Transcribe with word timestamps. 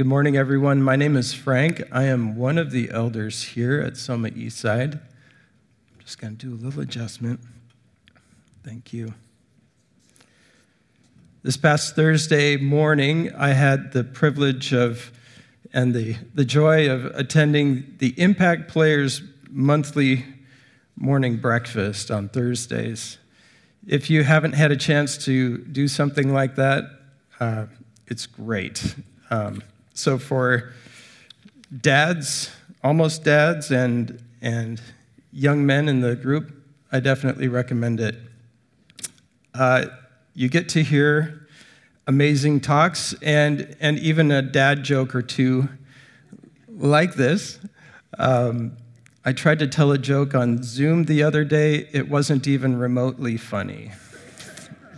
Good 0.00 0.06
morning, 0.06 0.34
everyone. 0.34 0.82
My 0.82 0.96
name 0.96 1.14
is 1.14 1.34
Frank. 1.34 1.82
I 1.92 2.04
am 2.04 2.34
one 2.34 2.56
of 2.56 2.70
the 2.70 2.90
elders 2.90 3.42
here 3.42 3.82
at 3.82 3.98
Soma 3.98 4.30
Eastside. 4.30 4.94
I'm 4.94 5.98
just 5.98 6.18
going 6.18 6.38
to 6.38 6.46
do 6.46 6.54
a 6.54 6.56
little 6.56 6.80
adjustment. 6.80 7.38
Thank 8.64 8.94
you. 8.94 9.12
This 11.42 11.58
past 11.58 11.96
Thursday 11.96 12.56
morning, 12.56 13.30
I 13.34 13.48
had 13.48 13.92
the 13.92 14.02
privilege 14.02 14.72
of 14.72 15.12
and 15.74 15.92
the, 15.92 16.16
the 16.32 16.46
joy 16.46 16.88
of 16.90 17.04
attending 17.04 17.96
the 17.98 18.18
Impact 18.18 18.70
Players 18.70 19.20
monthly 19.50 20.24
morning 20.96 21.36
breakfast 21.36 22.10
on 22.10 22.30
Thursdays. 22.30 23.18
If 23.86 24.08
you 24.08 24.24
haven't 24.24 24.52
had 24.52 24.72
a 24.72 24.78
chance 24.78 25.22
to 25.26 25.58
do 25.58 25.88
something 25.88 26.32
like 26.32 26.54
that, 26.54 26.84
uh, 27.38 27.66
it's 28.06 28.24
great. 28.24 28.94
Um, 29.28 29.62
so 29.94 30.18
for 30.18 30.72
dads, 31.80 32.50
almost 32.82 33.24
dads, 33.24 33.70
and 33.70 34.22
and 34.42 34.80
young 35.32 35.64
men 35.64 35.88
in 35.88 36.00
the 36.00 36.16
group, 36.16 36.52
I 36.90 37.00
definitely 37.00 37.48
recommend 37.48 38.00
it. 38.00 38.16
Uh, 39.54 39.86
you 40.34 40.48
get 40.48 40.68
to 40.70 40.82
hear 40.82 41.46
amazing 42.06 42.60
talks 42.60 43.14
and 43.22 43.76
and 43.80 43.98
even 43.98 44.30
a 44.30 44.42
dad 44.42 44.82
joke 44.82 45.14
or 45.14 45.22
two 45.22 45.68
like 46.68 47.14
this. 47.14 47.58
Um, 48.18 48.76
I 49.24 49.32
tried 49.32 49.58
to 49.58 49.66
tell 49.66 49.92
a 49.92 49.98
joke 49.98 50.34
on 50.34 50.62
Zoom 50.62 51.04
the 51.04 51.22
other 51.22 51.44
day. 51.44 51.88
It 51.92 52.08
wasn't 52.08 52.46
even 52.46 52.78
remotely 52.78 53.36
funny. 53.36 53.92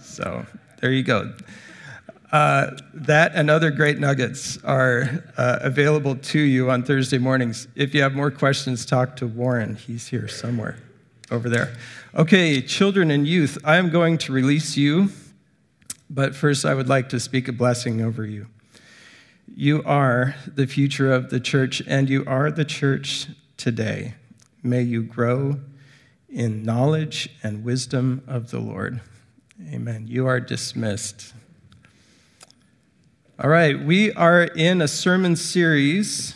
So 0.00 0.46
there 0.80 0.92
you 0.92 1.02
go. 1.02 1.32
Uh, 2.32 2.74
that 2.94 3.32
and 3.34 3.50
other 3.50 3.70
great 3.70 3.98
nuggets 3.98 4.56
are 4.64 5.22
uh, 5.36 5.58
available 5.60 6.16
to 6.16 6.38
you 6.40 6.70
on 6.70 6.82
Thursday 6.82 7.18
mornings. 7.18 7.68
If 7.76 7.94
you 7.94 8.00
have 8.00 8.14
more 8.14 8.30
questions, 8.30 8.86
talk 8.86 9.16
to 9.16 9.26
Warren. 9.26 9.76
He's 9.76 10.06
here 10.06 10.26
somewhere 10.28 10.78
over 11.30 11.50
there. 11.50 11.76
Okay, 12.14 12.62
children 12.62 13.10
and 13.10 13.28
youth, 13.28 13.58
I 13.64 13.76
am 13.76 13.90
going 13.90 14.16
to 14.18 14.32
release 14.32 14.78
you, 14.78 15.10
but 16.08 16.34
first 16.34 16.64
I 16.64 16.72
would 16.72 16.88
like 16.88 17.10
to 17.10 17.20
speak 17.20 17.48
a 17.48 17.52
blessing 17.52 18.00
over 18.00 18.24
you. 18.24 18.46
You 19.54 19.82
are 19.84 20.34
the 20.46 20.66
future 20.66 21.12
of 21.12 21.28
the 21.28 21.40
church, 21.40 21.82
and 21.86 22.08
you 22.08 22.24
are 22.26 22.50
the 22.50 22.64
church 22.64 23.26
today. 23.58 24.14
May 24.62 24.82
you 24.82 25.02
grow 25.02 25.60
in 26.30 26.62
knowledge 26.62 27.28
and 27.42 27.62
wisdom 27.62 28.22
of 28.26 28.50
the 28.50 28.58
Lord. 28.58 29.02
Amen. 29.70 30.06
You 30.08 30.26
are 30.26 30.40
dismissed. 30.40 31.34
All 33.38 33.48
right, 33.48 33.82
we 33.82 34.12
are 34.12 34.42
in 34.42 34.82
a 34.82 34.86
sermon 34.86 35.36
series 35.36 36.34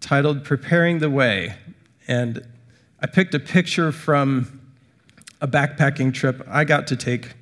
titled 0.00 0.44
Preparing 0.44 0.98
the 0.98 1.08
Way. 1.08 1.54
And 2.06 2.46
I 3.00 3.06
picked 3.06 3.34
a 3.34 3.40
picture 3.40 3.90
from 3.90 4.60
a 5.40 5.48
backpacking 5.48 6.12
trip 6.12 6.46
I 6.46 6.64
got 6.64 6.86
to 6.88 6.96
take 6.96 7.28
a 7.28 7.34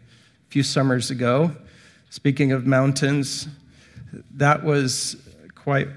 few 0.48 0.62
summers 0.62 1.10
ago. 1.10 1.56
Speaking 2.08 2.52
of 2.52 2.64
mountains, 2.64 3.48
that 4.30 4.62
was 4.62 5.16
quite, 5.56 5.88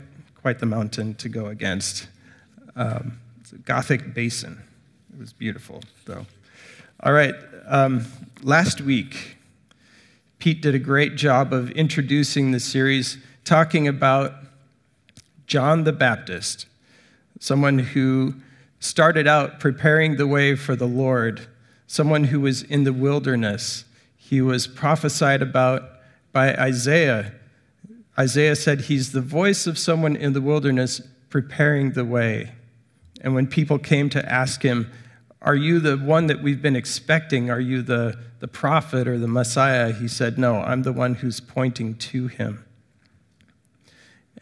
quite 0.42 0.58
the 0.58 0.66
mountain 0.66 1.14
to 1.16 1.30
go 1.30 1.46
against. 1.46 2.08
Um, 2.76 3.20
it's 3.42 3.52
a 3.52 3.58
Gothic 3.58 4.16
basin. 4.16 4.60
It 5.14 5.20
was 5.20 5.34
beautiful, 5.34 5.84
though. 6.06 6.26
All 7.02 7.14
right, 7.14 7.36
um, 7.68 8.06
last 8.42 8.82
week, 8.82 9.38
Pete 10.46 10.62
did 10.62 10.76
a 10.76 10.80
great 10.80 11.16
job 11.16 11.52
of 11.52 11.72
introducing 11.72 12.52
the 12.52 12.60
series, 12.60 13.18
talking 13.46 13.88
about 13.88 14.36
John 15.48 15.86
the 15.86 15.92
Baptist, 15.92 16.68
someone 17.40 17.80
who 17.80 18.36
started 18.80 19.26
out 19.26 19.60
preparing 19.60 20.18
the 20.18 20.28
way 20.28 20.56
for 20.56 20.76
the 20.76 20.86
Lord, 20.86 21.48
someone 21.88 22.26
who 22.26 22.40
was 22.40 22.62
in 22.62 22.84
the 22.84 22.94
wilderness. 22.94 23.86
He 24.16 24.40
was 24.40 24.68
prophesied 24.68 25.42
about 25.42 25.82
by 26.32 26.56
Isaiah. 26.56 27.32
Isaiah 28.16 28.56
said 28.56 28.82
he's 28.82 29.14
the 29.14 29.22
voice 29.22 29.66
of 29.66 29.80
someone 29.80 30.16
in 30.16 30.34
the 30.34 30.42
wilderness 30.42 31.02
preparing 31.32 31.94
the 31.94 32.06
way. 32.06 32.52
And 33.22 33.34
when 33.34 33.48
people 33.48 33.80
came 33.80 34.12
to 34.12 34.32
ask 34.32 34.62
him, 34.62 34.92
Are 35.46 35.56
you 35.56 35.80
the 35.80 35.96
one 35.96 36.28
that 36.28 36.44
we've 36.44 36.62
been 36.62 36.76
expecting? 36.76 37.50
Are 37.50 37.60
you 37.60 37.82
the 37.82 38.18
the 38.46 38.52
prophet 38.52 39.08
or 39.08 39.18
the 39.18 39.28
Messiah, 39.28 39.92
he 39.92 40.08
said, 40.08 40.38
No, 40.38 40.58
I'm 40.58 40.84
the 40.84 40.94
one 40.94 41.16
who's 41.16 41.40
pointing 41.40 41.96
to 41.96 42.28
him. 42.28 42.64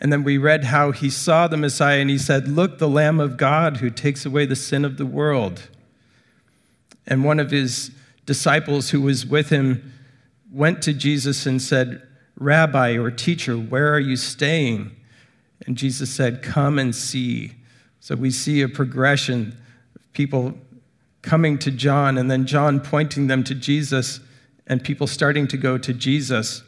And 0.01 0.11
then 0.11 0.25
we 0.25 0.37
read 0.37 0.65
how 0.65 0.91
he 0.91 1.09
saw 1.09 1.47
the 1.47 1.55
Messiah 1.55 2.01
and 2.01 2.09
he 2.09 2.17
said, 2.17 2.49
Look, 2.49 2.79
the 2.79 2.89
Lamb 2.89 3.21
of 3.21 3.37
God 3.37 3.77
who 3.77 3.89
takes 3.89 4.25
away 4.25 4.45
the 4.45 4.57
sin 4.57 4.83
of 4.83 4.97
the 4.97 5.05
world. 5.05 5.69
And 7.07 7.23
one 7.23 7.39
of 7.39 7.49
his 7.51 7.91
disciples 8.25 8.89
who 8.89 8.99
was 8.99 9.25
with 9.25 9.47
him 9.47 9.93
went 10.51 10.81
to 10.81 10.93
Jesus 10.93 11.45
and 11.45 11.61
said, 11.61 12.05
Rabbi 12.37 12.97
or 12.97 13.09
teacher, 13.09 13.55
where 13.55 13.93
are 13.93 14.01
you 14.01 14.17
staying? 14.17 14.91
And 15.65 15.77
Jesus 15.77 16.13
said, 16.13 16.41
Come 16.41 16.77
and 16.77 16.93
see. 16.93 17.53
So 18.01 18.15
we 18.15 18.31
see 18.31 18.61
a 18.61 18.67
progression 18.67 19.57
of 19.95 20.11
people 20.11 20.57
coming 21.23 21.57
to 21.57 21.71
John 21.71 22.17
and 22.17 22.29
then 22.29 22.45
John 22.45 22.79
pointing 22.79 23.27
them 23.27 23.43
to 23.45 23.55
Jesus 23.55 24.19
and 24.67 24.83
people 24.83 25.07
starting 25.07 25.47
to 25.47 25.57
go 25.57 25.79
to 25.79 25.93
Jesus. 25.93 26.61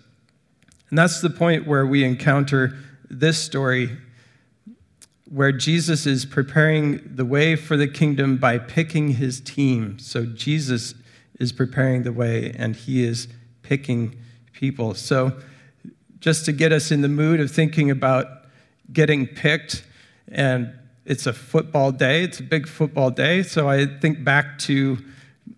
And 0.90 0.98
that's 0.98 1.22
the 1.22 1.30
point 1.30 1.68
where 1.68 1.86
we 1.86 2.04
encounter 2.04 2.76
this 3.10 3.38
story 3.38 3.98
where 5.30 5.52
Jesus 5.52 6.06
is 6.06 6.26
preparing 6.26 7.02
the 7.16 7.26
way 7.26 7.56
for 7.56 7.78
the 7.78 7.88
kingdom 7.88 8.38
by 8.38 8.58
picking 8.58 9.10
his 9.10 9.42
team. 9.42 9.98
So 10.00 10.26
Jesus 10.26 10.94
is 11.40 11.52
preparing 11.52 12.04
the 12.04 12.14
way 12.14 12.54
and 12.58 12.76
he 12.76 13.04
is 13.04 13.28
picking 13.64 14.16
people. 14.54 14.94
So 14.94 15.38
just 16.20 16.46
to 16.46 16.52
get 16.52 16.72
us 16.72 16.92
in 16.92 17.02
the 17.02 17.10
mood 17.10 17.40
of 17.40 17.52
thinking 17.52 17.90
about 17.90 18.28
getting 18.94 19.28
picked 19.28 19.84
and 20.28 20.74
it's 21.06 21.28
a 21.28 21.34
football 21.34 21.92
day. 21.92 22.24
It's 22.24 22.40
a 22.40 22.44
big 22.44 22.68
football 22.68 23.12
day. 23.12 23.44
So 23.44 23.70
I 23.70 23.86
think 23.86 24.24
back 24.24 24.58
to 24.60 24.98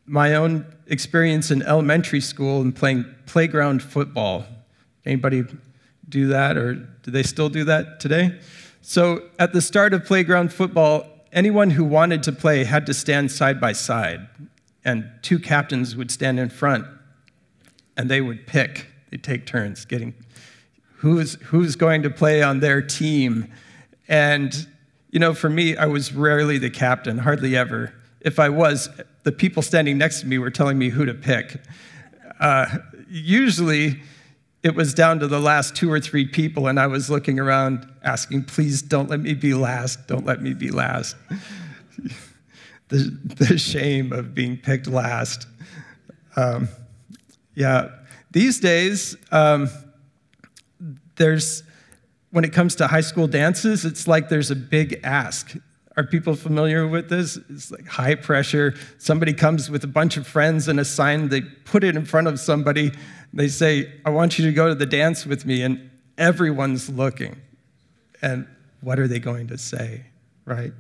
my 0.06 0.36
own 0.36 0.66
experience 0.88 1.52
in 1.52 1.62
elementary 1.64 2.22
school 2.22 2.62
and 2.62 2.76
playing 2.76 3.06
playground 3.26 3.82
football. 3.82 4.46
Anybody 5.06 5.46
do 6.10 6.28
that, 6.28 6.58
or 6.58 6.74
do 6.76 7.12
they 7.12 7.24
still 7.24 7.50
do 7.50 7.64
that 7.66 8.00
today? 8.00 8.40
So 8.82 9.24
at 9.40 9.54
the 9.54 9.62
start 9.62 9.94
of 9.94 10.06
playground 10.06 10.54
football, 10.54 11.06
anyone 11.32 11.72
who 11.72 11.84
wanted 11.84 12.24
to 12.24 12.32
play 12.32 12.64
had 12.64 12.86
to 12.86 12.94
stand 12.94 13.32
side 13.32 13.60
by 13.60 13.74
side, 13.74 14.28
and 14.86 15.10
two 15.22 15.40
captains 15.40 15.96
would 15.96 16.12
stand 16.12 16.40
in 16.40 16.50
front, 16.50 16.86
and 17.98 18.10
they 18.10 18.22
would 18.22 18.48
pick. 18.48 18.88
They'd 19.10 19.24
take 19.24 19.46
turns 19.46 19.86
getting 19.86 20.14
who's 20.98 21.36
who's 21.36 21.76
going 21.76 22.04
to 22.04 22.10
play 22.10 22.42
on 22.42 22.60
their 22.60 22.82
team, 22.82 23.52
and 24.08 24.68
you 25.18 25.20
know, 25.20 25.34
for 25.34 25.50
me, 25.50 25.76
I 25.76 25.88
was 25.88 26.14
rarely 26.14 26.60
the 26.60 26.70
captain, 26.70 27.18
hardly 27.18 27.58
ever. 27.58 27.92
If 28.22 28.38
I 28.38 28.50
was, 28.50 28.88
the 29.24 29.32
people 29.32 29.64
standing 29.64 29.98
next 29.98 30.22
to 30.22 30.28
me 30.28 30.38
were 30.38 30.52
telling 30.52 30.78
me 30.78 30.90
who 30.90 31.06
to 31.06 31.16
pick. 31.16 31.60
Uh, 32.40 32.68
usually, 33.10 34.00
it 34.62 34.76
was 34.76 34.94
down 34.94 35.18
to 35.22 35.28
the 35.28 35.40
last 35.40 35.76
two 35.76 35.92
or 35.92 36.00
three 36.00 36.28
people, 36.28 36.68
and 36.68 36.80
I 36.80 36.86
was 36.86 37.10
looking 37.10 37.40
around 37.40 37.92
asking, 38.04 38.44
please 38.44 38.84
don't 38.84 39.10
let 39.10 39.20
me 39.20 39.34
be 39.34 39.56
last, 39.56 40.06
don't 40.06 40.24
let 40.24 40.40
me 40.40 40.54
be 40.54 40.70
last. 40.70 41.16
the, 42.90 43.18
the 43.38 43.58
shame 43.58 44.14
of 44.14 44.36
being 44.36 44.56
picked 44.56 44.86
last. 44.86 45.48
Um, 46.36 46.70
yeah, 47.56 47.90
these 48.30 48.60
days, 48.60 49.18
um, 49.32 49.68
there's 51.16 51.64
when 52.32 52.44
it 52.44 52.54
comes 52.54 52.76
to 52.76 52.88
high 52.88 53.02
school 53.02 53.28
dances, 53.28 53.86
it's 53.86 54.08
like 54.08 54.30
there's 54.30 54.52
a 54.52 54.56
big 54.56 55.00
ask. 55.04 55.56
Are 55.96 56.04
people 56.04 56.36
familiar 56.36 56.86
with 56.88 57.10
this? 57.10 57.38
It's 57.50 57.72
like 57.72 57.88
high 57.88 58.16
pressure. 58.16 58.76
Somebody 59.00 59.34
comes 59.34 59.72
with 59.72 59.84
a 59.84 59.88
bunch 59.88 60.18
of 60.18 60.28
friends 60.28 60.68
and 60.68 60.80
a 60.80 60.86
sign, 60.86 61.30
they 61.30 61.42
put 61.42 61.84
it 61.84 61.96
in 61.96 62.06
front 62.06 62.28
of 62.28 62.40
somebody. 62.40 62.92
They 63.34 63.48
say, 63.48 63.92
I 64.06 64.12
want 64.12 64.38
you 64.38 64.46
to 64.46 64.52
go 64.52 64.68
to 64.68 64.76
the 64.76 64.86
dance 64.86 65.26
with 65.26 65.46
me. 65.46 65.64
And 65.64 65.90
everyone's 66.18 66.90
looking. 66.90 67.42
And 68.22 68.48
what 68.82 69.00
are 69.00 69.08
they 69.08 69.20
going 69.20 69.48
to 69.48 69.58
say, 69.58 70.06
right? 70.46 70.72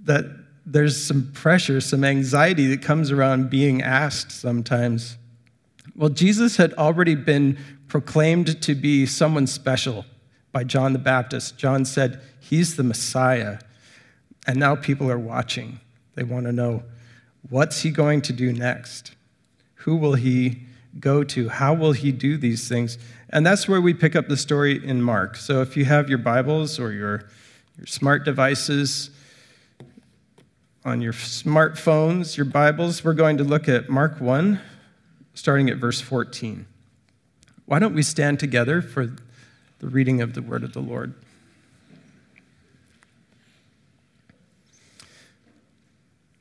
That 0.00 0.26
there's 0.66 1.02
some 1.02 1.32
pressure, 1.32 1.80
some 1.80 2.04
anxiety 2.04 2.66
that 2.68 2.82
comes 2.82 3.10
around 3.10 3.48
being 3.48 3.82
asked 3.82 4.30
sometimes. 4.30 5.16
Well, 5.96 6.10
Jesus 6.10 6.56
had 6.56 6.74
already 6.74 7.14
been 7.14 7.58
proclaimed 7.88 8.60
to 8.62 8.74
be 8.74 9.06
someone 9.06 9.46
special 9.46 10.04
by 10.52 10.64
John 10.64 10.92
the 10.92 10.98
Baptist. 10.98 11.58
John 11.58 11.84
said, 11.84 12.20
He's 12.40 12.76
the 12.76 12.82
Messiah. 12.82 13.58
And 14.46 14.58
now 14.58 14.76
people 14.76 15.10
are 15.10 15.18
watching. 15.18 15.80
They 16.14 16.22
want 16.22 16.46
to 16.46 16.52
know 16.52 16.82
what's 17.50 17.82
he 17.82 17.90
going 17.90 18.22
to 18.22 18.32
do 18.32 18.52
next? 18.52 19.12
Who 19.76 19.96
will 19.96 20.14
he 20.14 20.62
go 20.98 21.22
to? 21.22 21.48
How 21.48 21.74
will 21.74 21.92
he 21.92 22.12
do 22.12 22.36
these 22.36 22.68
things? 22.68 22.98
And 23.30 23.46
that's 23.46 23.68
where 23.68 23.80
we 23.80 23.92
pick 23.94 24.16
up 24.16 24.28
the 24.28 24.36
story 24.36 24.84
in 24.84 25.02
Mark. 25.02 25.36
So 25.36 25.60
if 25.60 25.76
you 25.76 25.84
have 25.84 26.08
your 26.08 26.18
Bibles 26.18 26.80
or 26.80 26.92
your, 26.92 27.28
your 27.76 27.86
smart 27.86 28.24
devices 28.24 29.10
on 30.84 31.00
your 31.02 31.12
smartphones, 31.12 32.36
your 32.36 32.46
Bibles, 32.46 33.04
we're 33.04 33.12
going 33.12 33.36
to 33.36 33.44
look 33.44 33.68
at 33.68 33.90
Mark 33.90 34.20
1, 34.20 34.60
starting 35.34 35.68
at 35.68 35.76
verse 35.76 36.00
14. 36.00 36.66
Why 37.66 37.78
don't 37.78 37.94
we 37.94 38.02
stand 38.02 38.40
together 38.40 38.80
for 38.80 39.14
the 39.78 39.88
reading 39.88 40.20
of 40.20 40.34
the 40.34 40.42
word 40.42 40.64
of 40.64 40.72
the 40.72 40.80
Lord? 40.80 41.14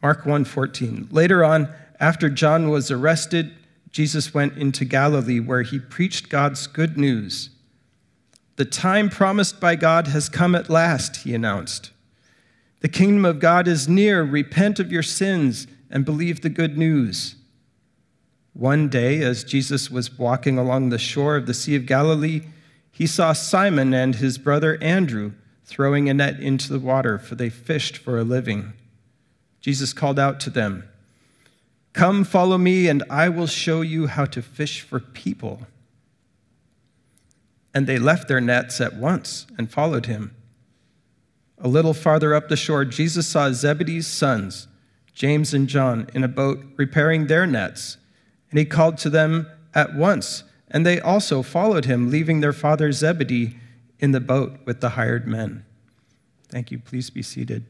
Mark 0.01 0.25
1:14. 0.25 1.07
Later 1.11 1.43
on, 1.43 1.69
after 1.99 2.29
John 2.29 2.69
was 2.69 2.91
arrested, 2.91 3.51
Jesus 3.91 4.33
went 4.33 4.57
into 4.57 4.85
Galilee 4.85 5.39
where 5.39 5.63
he 5.63 5.79
preached 5.79 6.29
God's 6.29 6.67
good 6.67 6.97
news. 6.97 7.49
The 8.57 8.65
time 8.65 9.09
promised 9.09 9.59
by 9.59 9.75
God 9.75 10.07
has 10.07 10.29
come 10.29 10.55
at 10.55 10.69
last, 10.69 11.17
he 11.17 11.33
announced. 11.33 11.91
The 12.81 12.87
kingdom 12.89 13.25
of 13.25 13.39
God 13.39 13.67
is 13.67 13.87
near. 13.87 14.23
Repent 14.23 14.79
of 14.79 14.91
your 14.91 15.03
sins 15.03 15.67
and 15.89 16.05
believe 16.05 16.41
the 16.41 16.49
good 16.49 16.77
news. 16.77 17.35
One 18.53 18.87
day, 18.89 19.21
as 19.21 19.43
Jesus 19.43 19.91
was 19.91 20.17
walking 20.17 20.57
along 20.57 20.89
the 20.89 20.97
shore 20.97 21.35
of 21.35 21.45
the 21.45 21.53
Sea 21.53 21.75
of 21.75 21.85
Galilee, 21.85 22.41
he 22.97 23.05
saw 23.05 23.31
Simon 23.31 23.93
and 23.93 24.15
his 24.15 24.39
brother 24.39 24.75
Andrew 24.81 25.33
throwing 25.63 26.09
a 26.09 26.15
net 26.15 26.39
into 26.39 26.73
the 26.73 26.79
water, 26.79 27.19
for 27.19 27.35
they 27.35 27.47
fished 27.47 27.95
for 27.95 28.17
a 28.17 28.23
living. 28.23 28.73
Jesus 29.61 29.93
called 29.93 30.17
out 30.17 30.39
to 30.39 30.49
them, 30.49 30.89
Come, 31.93 32.23
follow 32.23 32.57
me, 32.57 32.87
and 32.87 33.03
I 33.07 33.29
will 33.29 33.45
show 33.45 33.81
you 33.81 34.07
how 34.07 34.25
to 34.25 34.41
fish 34.41 34.81
for 34.81 34.99
people. 34.99 35.67
And 37.71 37.85
they 37.85 37.99
left 37.99 38.27
their 38.27 38.41
nets 38.41 38.81
at 38.81 38.95
once 38.95 39.45
and 39.59 39.69
followed 39.69 40.07
him. 40.07 40.35
A 41.59 41.67
little 41.67 41.93
farther 41.93 42.33
up 42.33 42.49
the 42.49 42.55
shore, 42.55 42.83
Jesus 42.83 43.27
saw 43.27 43.51
Zebedee's 43.51 44.07
sons, 44.07 44.67
James 45.13 45.53
and 45.53 45.67
John, 45.67 46.07
in 46.15 46.23
a 46.23 46.27
boat 46.27 46.65
repairing 46.77 47.27
their 47.27 47.45
nets, 47.45 47.97
and 48.49 48.57
he 48.57 48.65
called 48.65 48.97
to 48.99 49.11
them 49.11 49.45
at 49.75 49.93
once, 49.93 50.43
and 50.69 50.85
they 50.85 50.99
also 50.99 51.41
followed 51.41 51.85
him, 51.85 52.09
leaving 52.09 52.41
their 52.41 52.53
father 52.53 52.91
Zebedee 52.91 53.57
in 53.99 54.11
the 54.11 54.19
boat 54.19 54.59
with 54.65 54.81
the 54.81 54.89
hired 54.89 55.27
men. 55.27 55.65
Thank 56.49 56.71
you. 56.71 56.79
Please 56.79 57.09
be 57.09 57.21
seated. 57.21 57.65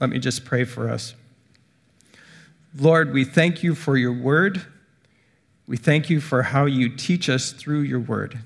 Let 0.00 0.10
me 0.10 0.18
just 0.18 0.44
pray 0.44 0.64
for 0.64 0.88
us. 0.88 1.14
Lord, 2.76 3.12
we 3.12 3.24
thank 3.24 3.62
you 3.62 3.74
for 3.74 3.96
your 3.96 4.12
word. 4.12 4.62
We 5.66 5.76
thank 5.76 6.08
you 6.08 6.20
for 6.20 6.42
how 6.42 6.66
you 6.66 6.88
teach 6.88 7.28
us 7.28 7.52
through 7.52 7.80
your 7.80 8.00
word. 8.00 8.40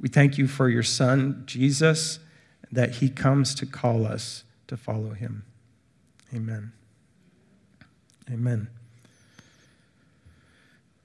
We 0.00 0.08
thank 0.08 0.38
you 0.38 0.48
for 0.48 0.68
your 0.68 0.82
son, 0.82 1.44
Jesus, 1.46 2.18
that 2.70 2.96
he 2.96 3.08
comes 3.08 3.54
to 3.56 3.66
call 3.66 4.06
us 4.06 4.44
to 4.66 4.76
follow 4.76 5.10
him. 5.10 5.44
Amen. 6.34 6.72
Amen. 8.30 8.68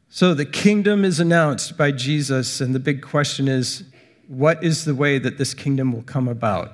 So 0.10 0.34
the 0.34 0.46
kingdom 0.46 1.04
is 1.04 1.20
announced 1.20 1.78
by 1.78 1.92
Jesus, 1.92 2.62
and 2.62 2.74
the 2.74 2.80
big 2.80 3.02
question 3.02 3.48
is 3.48 3.84
what 4.28 4.64
is 4.64 4.86
the 4.86 4.96
way 4.96 5.20
that 5.20 5.38
this 5.38 5.54
kingdom 5.54 5.92
will 5.92 6.04
come 6.04 6.28
about? 6.28 6.74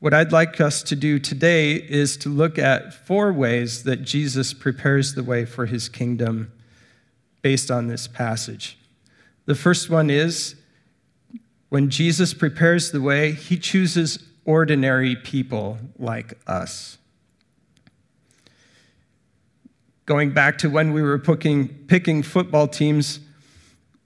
What 0.00 0.14
I'd 0.14 0.32
like 0.32 0.60
us 0.60 0.82
to 0.84 0.96
do 0.96 1.18
today 1.18 1.72
is 1.74 2.16
to 2.18 2.28
look 2.28 2.58
at 2.58 2.94
four 2.94 3.32
ways 3.32 3.82
that 3.82 4.02
Jesus 4.02 4.54
prepares 4.54 5.14
the 5.14 5.22
way 5.24 5.44
for 5.44 5.66
his 5.66 5.88
kingdom 5.88 6.52
based 7.42 7.70
on 7.70 7.88
this 7.88 8.06
passage. 8.06 8.78
The 9.46 9.54
first 9.54 9.90
one 9.90 10.08
is 10.08 10.54
when 11.68 11.90
Jesus 11.90 12.32
prepares 12.32 12.90
the 12.90 13.00
way, 13.00 13.32
he 13.32 13.58
chooses 13.58 14.18
ordinary 14.44 15.16
people 15.16 15.78
like 15.98 16.38
us. 16.46 16.98
Going 20.08 20.30
back 20.30 20.56
to 20.60 20.70
when 20.70 20.94
we 20.94 21.02
were 21.02 21.18
picking, 21.18 21.68
picking 21.68 22.22
football 22.22 22.66
teams, 22.66 23.20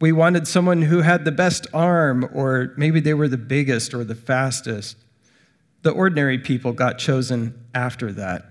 we 0.00 0.10
wanted 0.10 0.48
someone 0.48 0.82
who 0.82 1.02
had 1.02 1.24
the 1.24 1.30
best 1.30 1.68
arm, 1.72 2.28
or 2.34 2.74
maybe 2.76 2.98
they 2.98 3.14
were 3.14 3.28
the 3.28 3.38
biggest 3.38 3.94
or 3.94 4.02
the 4.02 4.16
fastest. 4.16 4.96
The 5.82 5.92
ordinary 5.92 6.38
people 6.38 6.72
got 6.72 6.98
chosen 6.98 7.54
after 7.72 8.10
that. 8.14 8.46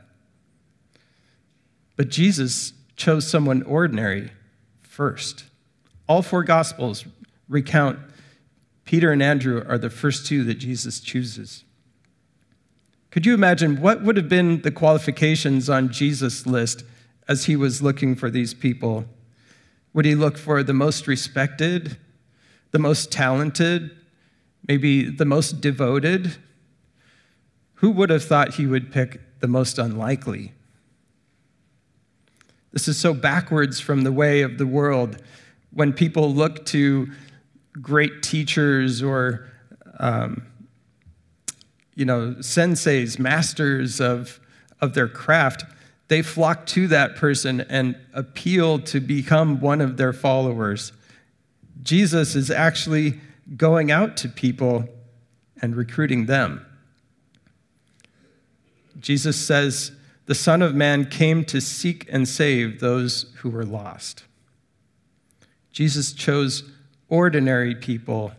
But 1.98 2.08
Jesus 2.08 2.72
chose 2.96 3.28
someone 3.28 3.64
ordinary 3.64 4.32
first. 4.82 5.44
All 6.08 6.22
four 6.22 6.46
Gospels 6.46 7.04
recount 7.50 8.00
Peter 8.86 9.12
and 9.12 9.22
Andrew 9.22 9.62
are 9.68 9.78
the 9.78 9.90
first 9.90 10.26
two 10.26 10.46
that 10.46 10.54
Jesus 10.56 11.02
chooses. 11.02 11.66
Could 13.10 13.26
you 13.26 13.34
imagine 13.34 13.82
what 13.82 14.04
would 14.04 14.16
have 14.16 14.30
been 14.30 14.62
the 14.62 14.72
qualifications 14.72 15.70
on 15.70 15.92
Jesus' 15.92 16.48
list 16.48 16.86
as 17.28 17.46
he 17.46 17.56
was 17.56 17.82
looking 17.82 18.16
for 18.16 18.30
these 18.30 18.54
people? 18.54 19.06
Would 19.94 20.06
he 20.06 20.16
look 20.16 20.38
for 20.38 20.64
the 20.64 20.74
most 20.74 21.08
respected, 21.08 21.98
the 22.72 22.80
most 22.80 23.12
talented, 23.12 23.92
maybe 24.68 25.10
the 25.10 25.26
most 25.26 25.62
devoted? 25.62 26.36
Who 27.76 27.92
would 27.92 28.10
have 28.10 28.24
thought 28.24 28.56
he 28.56 28.66
would 28.66 28.92
pick 28.92 29.22
the 29.40 29.48
most 29.48 29.78
unlikely? 29.78 30.54
This 32.72 32.88
is 32.88 32.98
so 32.98 33.14
backwards 33.14 33.80
from 33.80 34.04
the 34.04 34.12
way 34.12 34.44
of 34.44 34.58
the 34.58 34.68
world. 34.68 35.22
When 35.74 35.92
people 35.92 36.34
look 36.34 36.66
to 36.68 37.10
great 37.82 38.24
teachers 38.24 39.04
or, 39.04 39.50
um, 40.00 40.44
you 41.96 42.06
know, 42.06 42.36
senseis, 42.40 43.20
masters 43.20 44.00
of, 44.00 44.40
of 44.80 44.94
their 44.94 45.08
craft, 45.08 45.66
they 46.12 46.22
flock 46.22 46.66
to 46.66 46.88
that 46.88 47.16
person 47.16 47.62
and 47.62 47.96
appeal 48.14 48.80
to 48.80 49.00
become 49.00 49.62
one 49.62 49.80
of 49.80 49.96
their 49.96 50.12
followers. 50.12 50.92
Jesus 51.84 52.36
is 52.36 52.52
actually 52.52 53.22
going 53.56 53.92
out 53.92 54.18
to 54.18 54.28
people 54.28 54.90
and 55.62 55.74
recruiting 55.74 56.26
them. 56.26 56.66
Jesus 59.00 59.38
says, 59.38 59.94
The 60.26 60.36
Son 60.36 60.62
of 60.62 60.76
Man 60.76 61.06
came 61.06 61.46
to 61.46 61.62
seek 61.62 62.06
and 62.10 62.28
save 62.28 62.82
those 62.82 63.32
who 63.38 63.50
were 63.50 63.64
lost. 63.64 64.26
Jesus 65.72 66.12
chose 66.12 66.70
ordinary 67.08 67.74
people 67.74 68.34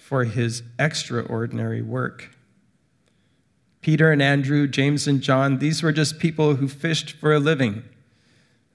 for 0.00 0.24
his 0.24 0.62
extraordinary 0.78 1.82
work. 1.82 2.33
Peter 3.84 4.10
and 4.10 4.22
Andrew, 4.22 4.66
James 4.66 5.06
and 5.06 5.20
John, 5.20 5.58
these 5.58 5.82
were 5.82 5.92
just 5.92 6.18
people 6.18 6.56
who 6.56 6.66
fished 6.66 7.12
for 7.12 7.34
a 7.34 7.38
living. 7.38 7.84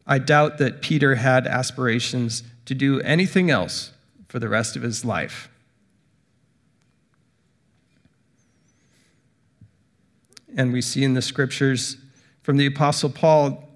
I 0.06 0.20
doubt 0.20 0.60
that 0.60 0.82
Peter 0.82 1.16
had 1.16 1.48
aspirations 1.48 2.44
to 2.66 2.76
do 2.76 3.02
anything 3.02 3.50
else 3.50 3.92
for 4.28 4.38
the 4.38 4.48
rest 4.48 4.76
of 4.76 4.84
his 4.84 5.04
life. 5.04 5.50
and 10.56 10.74
we 10.74 10.82
see 10.82 11.04
in 11.04 11.14
the 11.14 11.22
scriptures 11.22 11.96
from 12.42 12.58
the 12.58 12.66
Apostle 12.66 13.10
Paul, 13.10 13.70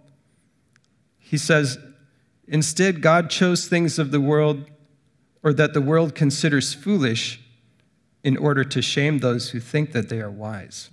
he 1.17 1.37
says, 1.37 1.77
Instead, 2.45 3.01
God 3.01 3.29
chose 3.29 3.67
things 3.67 3.97
of 3.97 4.11
the 4.11 4.19
world, 4.19 4.65
or 5.43 5.53
that 5.53 5.73
the 5.73 5.81
world 5.81 6.13
considers 6.13 6.73
foolish, 6.73 7.39
in 8.21 8.35
order 8.37 8.63
to 8.63 8.81
shame 8.81 9.19
those 9.19 9.51
who 9.51 9.59
think 9.59 9.91
that 9.91 10.09
they 10.09 10.19
are 10.19 10.31
wise. 10.31 10.89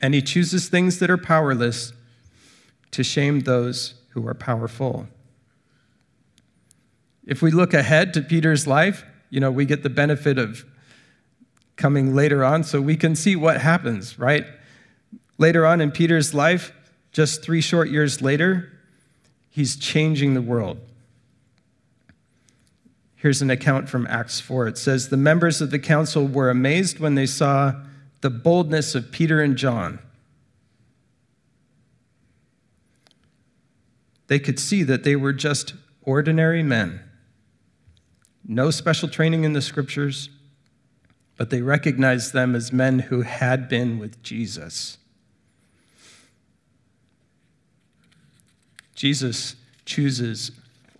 And 0.00 0.14
he 0.14 0.22
chooses 0.22 0.68
things 0.68 0.98
that 0.98 1.10
are 1.10 1.18
powerless 1.18 1.92
to 2.92 3.02
shame 3.02 3.40
those 3.40 3.94
who 4.10 4.26
are 4.26 4.34
powerful. 4.34 5.08
If 7.26 7.42
we 7.42 7.50
look 7.50 7.74
ahead 7.74 8.14
to 8.14 8.22
Peter's 8.22 8.66
life, 8.66 9.04
you 9.30 9.40
know, 9.40 9.50
we 9.50 9.66
get 9.66 9.82
the 9.82 9.90
benefit 9.90 10.38
of 10.38 10.64
coming 11.76 12.14
later 12.14 12.44
on, 12.44 12.64
so 12.64 12.80
we 12.80 12.96
can 12.96 13.14
see 13.14 13.36
what 13.36 13.60
happens, 13.60 14.18
right? 14.18 14.44
Later 15.36 15.64
on 15.64 15.80
in 15.80 15.92
Peter's 15.92 16.34
life, 16.34 16.72
just 17.12 17.42
three 17.42 17.60
short 17.60 17.90
years 17.90 18.20
later, 18.20 18.72
he's 19.50 19.76
changing 19.76 20.34
the 20.34 20.42
world. 20.42 20.78
Here's 23.14 23.42
an 23.42 23.50
account 23.50 23.88
from 23.88 24.06
Acts 24.08 24.40
4. 24.40 24.68
It 24.68 24.78
says, 24.78 25.08
The 25.08 25.16
members 25.16 25.60
of 25.60 25.70
the 25.70 25.78
council 25.78 26.26
were 26.26 26.50
amazed 26.50 27.00
when 27.00 27.14
they 27.14 27.26
saw 27.26 27.74
the 28.20 28.30
boldness 28.30 28.94
of 28.94 29.12
Peter 29.12 29.40
and 29.40 29.56
John. 29.56 30.00
They 34.26 34.38
could 34.38 34.58
see 34.58 34.82
that 34.82 35.04
they 35.04 35.16
were 35.16 35.32
just 35.32 35.74
ordinary 36.02 36.62
men. 36.62 37.00
No 38.46 38.70
special 38.70 39.08
training 39.08 39.44
in 39.44 39.52
the 39.52 39.62
scriptures, 39.62 40.30
but 41.36 41.50
they 41.50 41.62
recognized 41.62 42.32
them 42.32 42.54
as 42.54 42.72
men 42.72 42.98
who 42.98 43.22
had 43.22 43.68
been 43.68 43.98
with 43.98 44.22
Jesus. 44.22 44.98
Jesus 48.94 49.54
chooses 49.84 50.50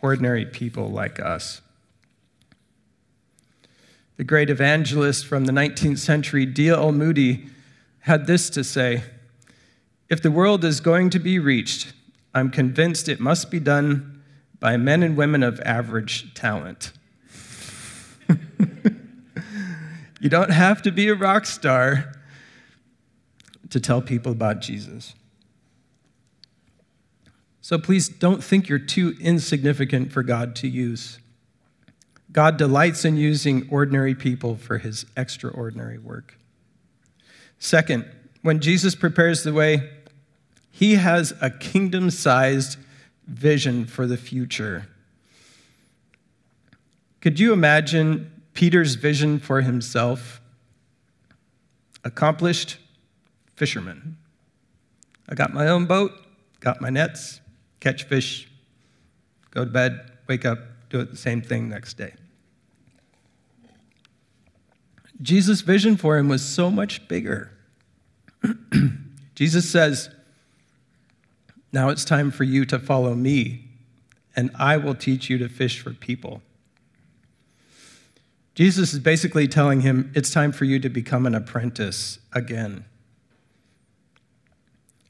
ordinary 0.00 0.46
people 0.46 0.88
like 0.88 1.18
us. 1.18 1.60
The 4.18 4.24
great 4.24 4.50
evangelist 4.50 5.26
from 5.26 5.44
the 5.44 5.52
19th 5.52 5.98
century, 5.98 6.44
D.L. 6.44 6.90
Moody, 6.90 7.46
had 8.00 8.26
this 8.26 8.50
to 8.50 8.64
say 8.64 9.04
If 10.08 10.20
the 10.20 10.32
world 10.32 10.64
is 10.64 10.80
going 10.80 11.10
to 11.10 11.20
be 11.20 11.38
reached, 11.38 11.92
I'm 12.34 12.50
convinced 12.50 13.08
it 13.08 13.20
must 13.20 13.48
be 13.48 13.60
done 13.60 14.24
by 14.58 14.76
men 14.76 15.04
and 15.04 15.16
women 15.16 15.44
of 15.44 15.60
average 15.60 16.34
talent. 16.34 16.90
you 20.20 20.28
don't 20.28 20.50
have 20.50 20.82
to 20.82 20.90
be 20.90 21.08
a 21.08 21.14
rock 21.14 21.46
star 21.46 22.12
to 23.70 23.78
tell 23.78 24.02
people 24.02 24.32
about 24.32 24.60
Jesus. 24.60 25.14
So 27.60 27.78
please 27.78 28.08
don't 28.08 28.42
think 28.42 28.68
you're 28.68 28.80
too 28.80 29.14
insignificant 29.20 30.10
for 30.10 30.24
God 30.24 30.56
to 30.56 30.66
use. 30.66 31.20
God 32.30 32.56
delights 32.56 33.04
in 33.04 33.16
using 33.16 33.68
ordinary 33.70 34.14
people 34.14 34.56
for 34.56 34.78
his 34.78 35.06
extraordinary 35.16 35.98
work. 35.98 36.38
Second, 37.58 38.04
when 38.42 38.60
Jesus 38.60 38.94
prepares 38.94 39.42
the 39.42 39.52
way, 39.52 39.90
he 40.70 40.94
has 40.94 41.32
a 41.40 41.50
kingdom 41.50 42.10
sized 42.10 42.78
vision 43.26 43.84
for 43.84 44.06
the 44.06 44.16
future. 44.16 44.86
Could 47.20 47.40
you 47.40 47.52
imagine 47.52 48.30
Peter's 48.54 48.94
vision 48.94 49.38
for 49.38 49.60
himself? 49.60 50.40
Accomplished 52.04 52.78
fisherman. 53.56 54.16
I 55.28 55.34
got 55.34 55.52
my 55.52 55.68
own 55.68 55.86
boat, 55.86 56.12
got 56.60 56.80
my 56.80 56.90
nets, 56.90 57.40
catch 57.80 58.04
fish, 58.04 58.48
go 59.50 59.64
to 59.64 59.70
bed, 59.70 60.12
wake 60.26 60.44
up, 60.44 60.58
do 60.88 61.00
it 61.00 61.10
the 61.10 61.16
same 61.16 61.42
thing 61.42 61.68
next 61.68 61.94
day. 61.94 62.14
Jesus' 65.20 65.62
vision 65.62 65.96
for 65.96 66.16
him 66.16 66.28
was 66.28 66.42
so 66.42 66.70
much 66.70 67.08
bigger. 67.08 67.50
Jesus 69.34 69.68
says, 69.68 70.10
Now 71.72 71.88
it's 71.88 72.04
time 72.04 72.30
for 72.30 72.44
you 72.44 72.64
to 72.66 72.78
follow 72.78 73.14
me, 73.14 73.64
and 74.36 74.50
I 74.54 74.76
will 74.76 74.94
teach 74.94 75.28
you 75.28 75.38
to 75.38 75.48
fish 75.48 75.80
for 75.80 75.92
people. 75.92 76.42
Jesus 78.54 78.92
is 78.92 79.00
basically 79.00 79.48
telling 79.48 79.80
him, 79.80 80.12
It's 80.14 80.30
time 80.30 80.52
for 80.52 80.64
you 80.64 80.78
to 80.80 80.88
become 80.88 81.26
an 81.26 81.34
apprentice 81.34 82.18
again. 82.32 82.84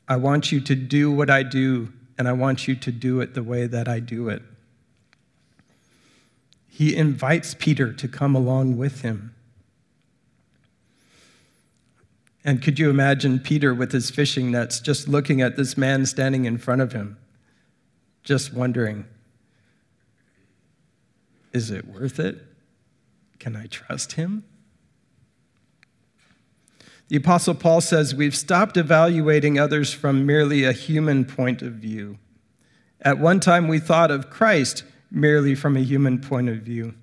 I 0.08 0.16
want 0.16 0.50
you 0.50 0.60
to 0.60 0.74
do 0.74 1.12
what 1.12 1.28
I 1.28 1.42
do, 1.42 1.92
and 2.16 2.26
I 2.26 2.32
want 2.32 2.66
you 2.66 2.74
to 2.76 2.90
do 2.90 3.20
it 3.20 3.34
the 3.34 3.42
way 3.42 3.66
that 3.66 3.88
I 3.88 4.00
do 4.00 4.30
it. 4.30 4.42
He 6.68 6.94
invites 6.94 7.54
Peter 7.54 7.92
to 7.92 8.06
come 8.06 8.34
along 8.34 8.76
with 8.76 9.00
him. 9.00 9.34
And 12.44 12.62
could 12.62 12.78
you 12.78 12.88
imagine 12.88 13.40
Peter 13.40 13.74
with 13.74 13.92
his 13.92 14.10
fishing 14.10 14.50
nets 14.52 14.80
just 14.80 15.08
looking 15.08 15.42
at 15.42 15.56
this 15.56 15.76
man 15.76 16.06
standing 16.06 16.44
in 16.44 16.56
front 16.56 16.80
of 16.80 16.92
him, 16.92 17.18
just 18.22 18.54
wondering, 18.54 19.04
is 21.52 21.70
it 21.70 21.86
worth 21.86 22.20
it? 22.20 22.38
Can 23.38 23.56
I 23.56 23.66
trust 23.66 24.12
him? 24.12 24.44
The 27.08 27.16
Apostle 27.16 27.54
Paul 27.54 27.80
says 27.80 28.14
we've 28.14 28.36
stopped 28.36 28.76
evaluating 28.76 29.58
others 29.58 29.92
from 29.92 30.26
merely 30.26 30.64
a 30.64 30.72
human 30.72 31.24
point 31.24 31.62
of 31.62 31.74
view. 31.74 32.18
At 33.00 33.18
one 33.18 33.40
time, 33.40 33.68
we 33.68 33.78
thought 33.78 34.10
of 34.10 34.28
Christ 34.28 34.84
merely 35.10 35.54
from 35.54 35.76
a 35.76 35.80
human 35.80 36.20
point 36.20 36.48
of 36.48 36.58
view. 36.58 36.94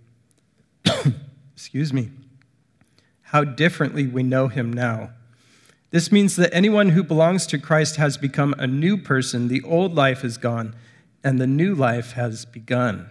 Excuse 1.54 1.92
me. 1.92 2.12
How 3.24 3.44
differently 3.44 4.08
we 4.08 4.24
know 4.24 4.48
him 4.48 4.72
now. 4.72 5.12
This 5.92 6.12
means 6.12 6.36
that 6.36 6.54
anyone 6.54 6.90
who 6.90 7.04
belongs 7.04 7.48
to 7.48 7.58
Christ 7.58 7.96
has 7.96 8.18
become 8.18 8.54
a 8.58 8.68
new 8.68 8.98
person. 8.98 9.48
The 9.48 9.64
old 9.64 9.96
life 9.96 10.24
is 10.24 10.38
gone, 10.38 10.76
and 11.24 11.40
the 11.40 11.48
new 11.48 11.74
life 11.74 12.12
has 12.14 12.46
begun. 12.46 13.10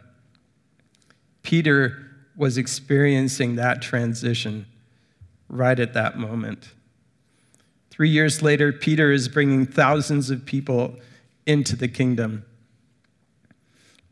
Peter 1.43 2.11
was 2.37 2.59
experiencing 2.59 3.57
that 3.57 3.81
transition 3.81 4.67
right 5.49 5.79
at 5.79 5.95
that 5.95 6.19
moment. 6.19 6.73
Three 7.91 8.11
years 8.11 8.43
later, 8.43 8.73
Peter 8.73 9.13
is 9.13 9.29
bringing 9.29 9.67
thousands 9.67 10.31
of 10.31 10.45
people 10.45 10.97
into 11.47 11.77
the 11.77 11.89
kingdom. 11.89 12.45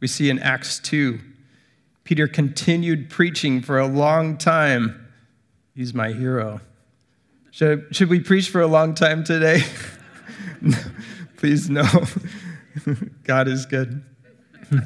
We 0.02 0.08
see 0.08 0.28
in 0.30 0.40
Acts 0.40 0.80
2, 0.80 1.20
Peter 2.02 2.26
continued 2.26 3.08
preaching 3.08 3.62
for 3.62 3.78
a 3.78 3.86
long 3.86 4.36
time. 4.36 5.06
He's 5.76 5.94
my 5.94 6.10
hero. 6.10 6.60
Should, 7.52 7.94
should 7.94 8.10
we 8.10 8.18
preach 8.18 8.50
for 8.50 8.60
a 8.60 8.66
long 8.66 8.94
time 8.96 9.22
today? 9.22 9.62
Please, 11.36 11.70
no. 11.70 11.84
God 13.24 13.48
is 13.48 13.64
good. 13.64 14.02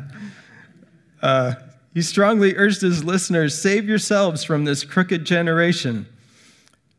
Uh, 1.23 1.55
he 1.95 2.03
strongly 2.03 2.55
urged 2.57 2.83
his 2.83 3.03
listeners 3.03 3.61
save 3.61 3.89
yourselves 3.89 4.45
from 4.45 4.65
this 4.65 4.85
crooked 4.85 5.25
generation. 5.25 6.07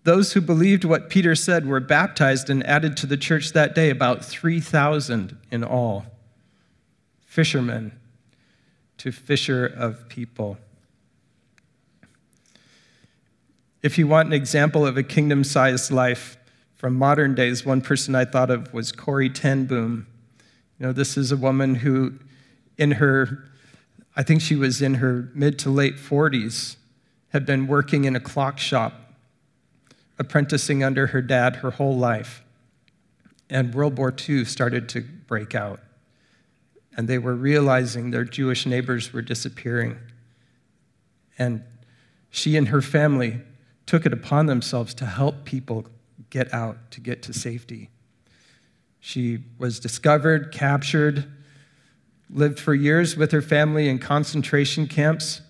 Those 0.03 0.33
who 0.33 0.41
believed 0.41 0.83
what 0.83 1.09
Peter 1.09 1.35
said 1.35 1.67
were 1.67 1.79
baptized 1.79 2.49
and 2.49 2.65
added 2.65 2.97
to 2.97 3.05
the 3.05 3.15
church 3.15 3.53
that 3.53 3.75
day, 3.75 3.91
about 3.91 4.25
3,000 4.25 5.37
in 5.51 5.63
all. 5.63 6.07
Fishermen 7.25 7.96
to 8.97 9.11
fisher 9.11 9.65
of 9.65 10.07
people. 10.09 10.57
If 13.83 13.97
you 13.97 14.07
want 14.07 14.27
an 14.27 14.33
example 14.33 14.85
of 14.85 14.97
a 14.97 15.03
kingdom 15.03 15.43
sized 15.43 15.91
life 15.91 16.37
from 16.75 16.95
modern 16.95 17.35
days, 17.35 17.65
one 17.65 17.81
person 17.81 18.15
I 18.15 18.25
thought 18.25 18.49
of 18.49 18.73
was 18.73 18.91
Corrie 18.91 19.29
ten 19.29 19.65
Boom. 19.65 20.07
You 20.79 20.87
know, 20.87 20.93
this 20.93 21.17
is 21.17 21.31
a 21.31 21.37
woman 21.37 21.75
who, 21.75 22.13
in 22.77 22.91
her, 22.93 23.45
I 24.15 24.23
think 24.23 24.41
she 24.41 24.55
was 24.55 24.81
in 24.81 24.95
her 24.95 25.29
mid 25.33 25.57
to 25.59 25.69
late 25.69 25.97
40s, 25.97 26.75
had 27.29 27.45
been 27.45 27.67
working 27.67 28.05
in 28.05 28.15
a 28.15 28.19
clock 28.19 28.57
shop 28.57 29.07
apprenticing 30.19 30.83
under 30.83 31.07
her 31.07 31.21
dad 31.21 31.57
her 31.57 31.71
whole 31.71 31.95
life. 31.95 32.43
And 33.49 33.73
World 33.73 33.97
War 33.97 34.13
II 34.27 34.45
started 34.45 34.89
to 34.89 35.01
break 35.01 35.55
out. 35.55 35.79
And 36.97 37.07
they 37.07 37.17
were 37.19 37.35
realizing 37.35 38.11
their 38.11 38.25
Jewish 38.25 38.65
neighbors 38.65 39.13
were 39.13 39.21
disappearing. 39.21 39.97
And 41.37 41.63
she 42.29 42.57
and 42.57 42.67
her 42.67 42.81
family 42.81 43.41
took 43.85 44.05
it 44.05 44.11
upon 44.11 44.47
themselves 44.47 44.93
to 44.95 45.05
help 45.05 45.45
people 45.45 45.85
get 46.29 46.53
out, 46.53 46.91
to 46.91 46.99
get 46.99 47.21
to 47.23 47.33
safety. 47.33 47.89
She 48.99 49.39
was 49.57 49.79
discovered, 49.79 50.51
captured, 50.51 51.31
lived 52.29 52.59
for 52.59 52.73
years 52.73 53.15
with 53.15 53.31
her 53.31 53.41
family 53.41 53.87
in 53.87 53.99
concentration 53.99 54.87
camps 54.87 55.41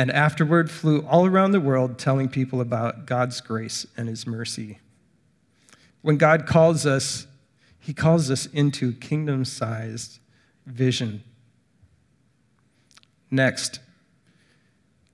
and 0.00 0.10
afterward 0.10 0.70
flew 0.70 1.04
all 1.06 1.26
around 1.26 1.52
the 1.52 1.60
world 1.60 1.98
telling 1.98 2.28
people 2.28 2.62
about 2.62 3.04
God's 3.04 3.40
grace 3.42 3.86
and 3.98 4.08
his 4.08 4.26
mercy. 4.26 4.78
When 6.00 6.16
God 6.16 6.46
calls 6.46 6.86
us, 6.86 7.26
he 7.80 7.94
calls 7.94 8.30
us 8.30 8.46
into 8.46 8.92
kingdom 8.92 9.44
sized 9.44 10.20
vision. 10.66 11.24
Next, 13.30 13.80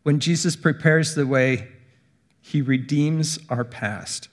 when 0.03 0.21
Jesus 0.21 0.57
prepares 0.57 1.15
the 1.15 1.27
way, 1.27 1.69
he 2.41 2.61
redeems 2.61 3.39
our 3.49 3.65
past. 3.65 4.29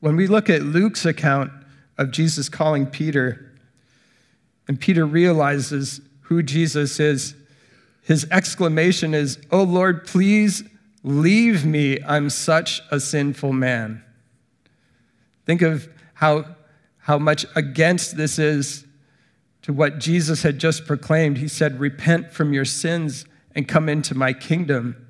When 0.00 0.16
we 0.16 0.26
look 0.26 0.48
at 0.48 0.62
Luke's 0.62 1.04
account 1.04 1.52
of 1.98 2.10
Jesus 2.10 2.48
calling 2.48 2.86
Peter, 2.86 3.52
and 4.66 4.80
Peter 4.80 5.04
realizes 5.04 6.00
who 6.22 6.42
Jesus 6.42 7.00
is, 7.00 7.34
his 8.02 8.26
exclamation 8.30 9.14
is, 9.14 9.38
Oh 9.50 9.62
Lord, 9.62 10.06
please 10.06 10.64
leave 11.02 11.64
me. 11.64 11.98
I'm 12.06 12.30
such 12.30 12.80
a 12.90 13.00
sinful 13.00 13.52
man. 13.52 14.02
Think 15.44 15.62
of 15.62 15.88
how, 16.20 16.44
how 16.98 17.18
much 17.18 17.46
against 17.56 18.18
this 18.18 18.38
is 18.38 18.84
to 19.62 19.72
what 19.72 19.98
Jesus 19.98 20.42
had 20.42 20.58
just 20.58 20.86
proclaimed. 20.86 21.38
He 21.38 21.48
said, 21.48 21.80
Repent 21.80 22.30
from 22.30 22.52
your 22.52 22.66
sins 22.66 23.24
and 23.54 23.66
come 23.66 23.88
into 23.88 24.14
my 24.14 24.34
kingdom. 24.34 25.06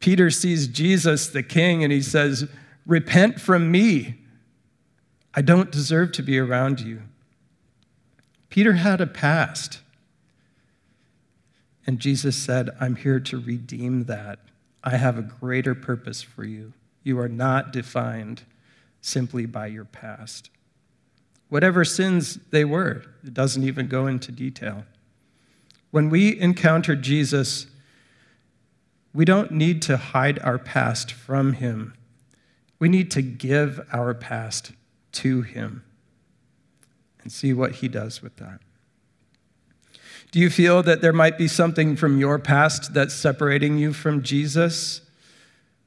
Peter 0.00 0.28
sees 0.30 0.66
Jesus, 0.66 1.28
the 1.28 1.44
king, 1.44 1.84
and 1.84 1.92
he 1.92 2.02
says, 2.02 2.48
Repent 2.86 3.40
from 3.40 3.70
me. 3.70 4.16
I 5.32 5.42
don't 5.42 5.70
deserve 5.70 6.10
to 6.12 6.24
be 6.24 6.40
around 6.40 6.80
you. 6.80 7.02
Peter 8.50 8.72
had 8.72 9.00
a 9.00 9.06
past. 9.06 9.78
And 11.86 12.00
Jesus 12.00 12.34
said, 12.34 12.70
I'm 12.80 12.96
here 12.96 13.20
to 13.20 13.38
redeem 13.38 14.06
that. 14.06 14.40
I 14.82 14.96
have 14.96 15.18
a 15.18 15.22
greater 15.22 15.76
purpose 15.76 16.20
for 16.20 16.42
you. 16.42 16.72
You 17.04 17.20
are 17.20 17.28
not 17.28 17.72
defined 17.72 18.42
simply 19.06 19.46
by 19.46 19.66
your 19.68 19.84
past. 19.84 20.50
whatever 21.48 21.84
sins 21.84 22.38
they 22.50 22.64
were. 22.64 23.02
It 23.24 23.34
doesn't 23.34 23.62
even 23.62 23.86
go 23.88 24.06
into 24.06 24.32
detail. 24.32 24.84
When 25.90 26.10
we 26.10 26.38
encounter 26.38 26.96
Jesus, 26.96 27.66
we 29.14 29.24
don't 29.24 29.52
need 29.52 29.80
to 29.82 29.96
hide 29.96 30.38
our 30.40 30.58
past 30.58 31.12
from 31.12 31.54
him. 31.54 31.94
We 32.78 32.88
need 32.88 33.10
to 33.12 33.22
give 33.22 33.80
our 33.92 34.12
past 34.12 34.72
to 35.12 35.42
him 35.42 35.84
and 37.22 37.32
see 37.32 37.52
what 37.52 37.76
he 37.76 37.88
does 37.88 38.22
with 38.22 38.36
that. 38.36 38.60
Do 40.32 40.40
you 40.40 40.50
feel 40.50 40.82
that 40.82 41.00
there 41.00 41.12
might 41.12 41.38
be 41.38 41.48
something 41.48 41.96
from 41.96 42.18
your 42.18 42.38
past 42.38 42.92
that's 42.92 43.14
separating 43.14 43.78
you 43.78 43.92
from 43.92 44.22
Jesus? 44.22 45.00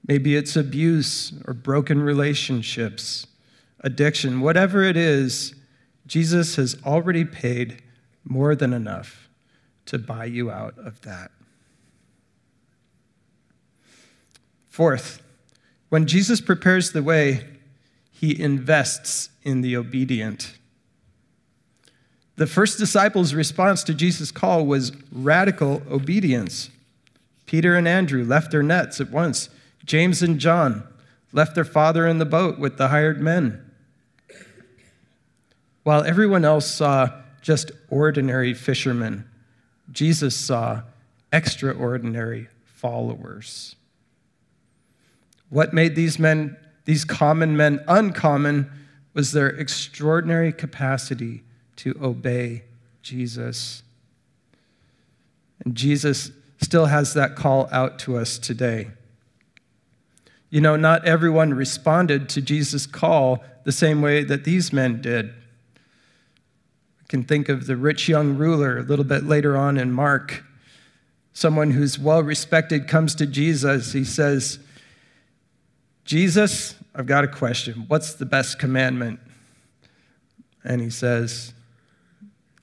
Maybe 0.08 0.36
it's 0.36 0.56
abuse 0.56 1.34
or 1.46 1.54
broken 1.54 2.02
relationships, 2.02 3.28
addiction, 3.82 4.42
whatever 4.42 4.84
it 4.84 4.98
is, 4.98 5.54
Jesus 6.08 6.56
has 6.56 6.76
already 6.86 7.24
paid 7.26 7.84
more 8.24 8.56
than 8.56 8.74
enough 8.74 9.30
to 9.86 10.00
buy 10.00 10.26
you 10.26 10.50
out 10.50 10.78
of 10.78 11.02
that. 11.02 11.32
Fourth, 14.68 15.22
when 15.90 16.08
Jesus 16.08 16.42
prepares 16.42 16.92
the 16.92 17.04
way, 17.04 17.46
he 18.12 18.40
invests 18.40 19.30
in 19.44 19.62
the 19.62 19.76
obedient. 19.76 20.58
The 22.38 22.48
first 22.48 22.78
disciples' 22.78 23.34
response 23.34 23.84
to 23.84 23.94
Jesus' 23.94 24.32
call 24.32 24.66
was 24.66 24.94
radical 25.12 25.82
obedience. 25.90 26.70
Peter 27.46 27.76
and 27.76 27.88
Andrew 27.88 28.24
left 28.24 28.52
their 28.52 28.64
nets 28.64 29.02
at 29.02 29.10
once. 29.10 29.50
James 29.86 30.22
and 30.22 30.40
John 30.40 30.84
left 31.32 31.56
their 31.56 31.66
father 31.66 32.08
in 32.08 32.18
the 32.18 32.26
boat 32.26 32.60
with 32.60 32.78
the 32.78 32.90
hired 32.90 33.22
men. 33.22 33.66
While 35.84 36.04
everyone 36.04 36.46
else 36.46 36.70
saw 36.70 37.22
just 37.42 37.72
ordinary 37.90 38.54
fishermen, 38.54 39.28
Jesus 39.92 40.36
saw 40.36 40.84
extraordinary 41.32 42.48
followers. 42.66 43.76
What 45.50 45.74
made 45.74 45.96
these 45.96 46.20
men, 46.20 46.58
these 46.86 47.06
common 47.06 47.58
men, 47.58 47.84
uncommon 47.88 48.72
was 49.14 49.32
their 49.32 49.50
extraordinary 49.50 50.54
capacity 50.54 51.44
to 51.78 51.96
obey 52.02 52.64
Jesus. 53.02 53.84
And 55.64 55.76
Jesus 55.76 56.32
still 56.62 56.86
has 56.86 57.14
that 57.16 57.36
call 57.36 57.68
out 57.72 58.00
to 58.00 58.18
us 58.18 58.38
today. 58.38 58.92
You 60.50 60.62
know, 60.62 60.76
not 60.76 61.06
everyone 61.06 61.54
responded 61.54 62.30
to 62.30 62.42
Jesus' 62.42 62.86
call 62.88 63.44
the 63.66 63.72
same 63.72 64.02
way 64.02 64.24
that 64.24 64.44
these 64.44 64.74
men 64.74 65.02
did. 65.02 65.28
We 65.28 67.08
can 67.08 67.24
think 67.24 67.50
of 67.50 67.68
the 67.68 67.78
rich 67.78 68.10
young 68.10 68.36
ruler 68.36 68.80
a 68.80 68.84
little 68.84 69.06
bit 69.06 69.26
later 69.26 69.56
on 69.56 69.78
in 69.78 69.92
Mark. 69.92 70.44
Someone 71.34 71.72
who's 71.72 72.00
well 72.00 72.24
respected 72.24 72.88
comes 72.88 73.14
to 73.16 73.26
Jesus. 73.26 73.94
He 73.94 74.04
says, 74.04 74.60
Jesus, 76.04 76.76
I've 76.96 77.06
got 77.06 77.24
a 77.24 77.28
question. 77.28 77.86
What's 77.88 78.14
the 78.16 78.26
best 78.26 78.58
commandment? 78.58 79.20
And 80.64 80.82
he 80.82 80.90
says, 80.90 81.54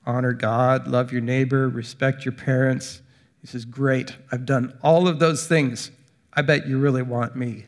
honor 0.05 0.33
God, 0.33 0.87
love 0.87 1.11
your 1.11 1.21
neighbor, 1.21 1.67
respect 1.69 2.25
your 2.25 2.33
parents. 2.33 3.01
He 3.41 3.47
says, 3.47 3.65
Great, 3.65 4.15
I've 4.31 4.45
done 4.45 4.77
all 4.81 5.07
of 5.07 5.19
those 5.19 5.47
things. 5.47 5.91
I 6.33 6.41
bet 6.41 6.67
you 6.67 6.79
really 6.79 7.01
want 7.01 7.35
me. 7.35 7.65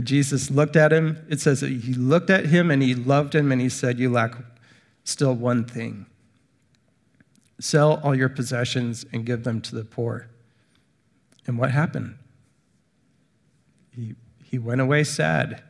Jesus 0.00 0.50
looked 0.50 0.76
at 0.76 0.92
him. 0.92 1.24
It 1.28 1.40
says 1.40 1.60
that 1.60 1.70
he 1.70 1.92
looked 1.92 2.30
at 2.30 2.46
him 2.46 2.70
and 2.70 2.82
he 2.82 2.94
loved 2.94 3.34
him 3.34 3.52
and 3.52 3.60
he 3.60 3.68
said, 3.68 3.98
You 3.98 4.10
lack 4.10 4.34
still 5.04 5.34
one 5.34 5.64
thing. 5.64 6.06
Sell 7.60 8.00
all 8.02 8.14
your 8.14 8.30
possessions 8.30 9.04
and 9.12 9.26
give 9.26 9.44
them 9.44 9.60
to 9.60 9.74
the 9.74 9.84
poor. 9.84 10.28
And 11.46 11.58
what 11.58 11.70
happened? 11.70 12.16
He, 13.94 14.14
he 14.42 14.58
went 14.58 14.80
away 14.80 15.04
sad. 15.04 15.62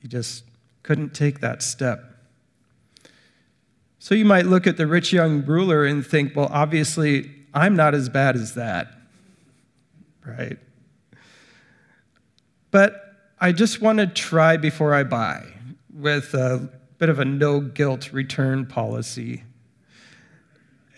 He 0.00 0.08
just 0.08 0.44
couldn't 0.82 1.14
take 1.14 1.40
that 1.40 1.62
step. 1.62 2.04
So 3.98 4.14
you 4.14 4.24
might 4.24 4.46
look 4.46 4.66
at 4.66 4.76
the 4.76 4.86
rich 4.86 5.12
young 5.12 5.44
ruler 5.44 5.84
and 5.84 6.06
think, 6.06 6.36
well, 6.36 6.50
obviously, 6.52 7.30
I'm 7.54 7.74
not 7.74 7.94
as 7.94 8.08
bad 8.10 8.36
as 8.36 8.54
that, 8.54 8.92
right? 10.24 10.58
But 12.74 13.14
I 13.38 13.52
just 13.52 13.80
want 13.80 14.00
to 14.00 14.06
try 14.08 14.56
before 14.56 14.94
I 14.94 15.04
buy 15.04 15.46
with 15.92 16.34
a 16.34 16.68
bit 16.98 17.08
of 17.08 17.20
a 17.20 17.24
no 17.24 17.60
guilt 17.60 18.12
return 18.12 18.66
policy. 18.66 19.44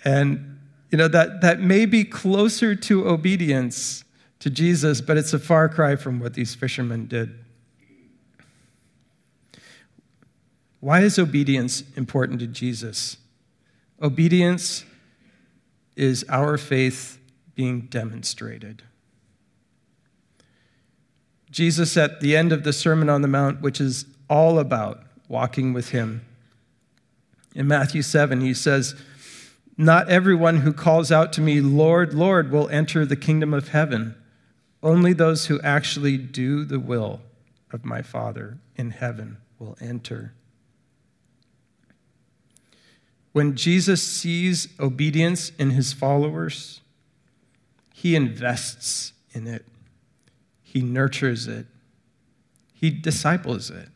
And, 0.03 0.59
you 0.91 0.97
know, 0.97 1.07
that, 1.09 1.43
that 1.43 1.61
may 1.61 1.85
be 1.85 2.03
closer 2.03 2.75
to 2.75 3.07
obedience 3.07 4.05
to 4.39 4.49
Jesus, 4.49 5.03
but 5.03 5.19
it's 5.19 5.35
a 5.35 5.39
far 5.39 5.69
cry 5.69 5.97
from 5.97 6.19
what 6.19 6.33
these 6.33 6.55
fishermen 6.55 7.09
did. 7.09 7.39
Why 10.81 11.03
is 11.03 11.19
obedience 11.19 11.83
important 11.95 12.41
to 12.41 12.47
Jesus? 12.47 13.19
Obedience 14.01 14.87
is 15.95 16.25
our 16.31 16.57
faith 16.57 17.19
being 17.55 17.83
demonstrated. 17.83 18.83
Jesus, 21.57 21.97
at 21.97 22.21
the 22.21 22.37
end 22.37 22.53
of 22.53 22.65
the 22.65 22.73
Sermon 22.75 23.09
on 23.09 23.23
the 23.23 23.29
Mount, 23.29 23.63
which 23.63 23.81
is 23.81 24.05
all 24.29 24.59
about 24.59 25.03
walking 25.27 25.73
with 25.73 25.89
Him, 25.89 26.21
in 27.55 27.67
Matthew 27.67 28.03
7, 28.03 28.43
he 28.43 28.53
says, 28.53 28.95
Not 29.79 30.11
everyone 30.11 30.59
who 30.59 30.75
calls 30.75 31.11
out 31.11 31.33
to 31.33 31.41
me, 31.41 31.63
Lord, 31.63 32.13
Lord, 32.13 32.53
will 32.53 32.69
enter 32.69 33.07
the 33.07 33.17
kingdom 33.17 33.55
of 33.55 33.69
heaven. 33.69 34.15
Only 34.83 35.15
those 35.15 35.47
who 35.47 35.59
actually 35.63 36.19
do 36.19 36.63
the 36.63 36.79
will 36.79 37.23
of 37.73 37.87
my 37.87 38.03
Father 38.03 38.59
in 38.77 38.91
heaven 38.91 39.39
will 39.59 39.79
enter. 39.81 40.35
When 43.33 43.57
Jesus 43.57 44.03
sees 44.03 44.69
obedience 44.79 45.53
in 45.59 45.71
his 45.71 45.95
followers, 45.95 46.83
he 47.95 48.15
invests 48.15 49.15
in 49.33 49.47
it, 49.47 49.65
he 50.77 50.83
nurtures 50.83 51.49
it, 51.49 51.65
he 52.75 52.91
disciples 52.91 53.71
it, 53.71 53.89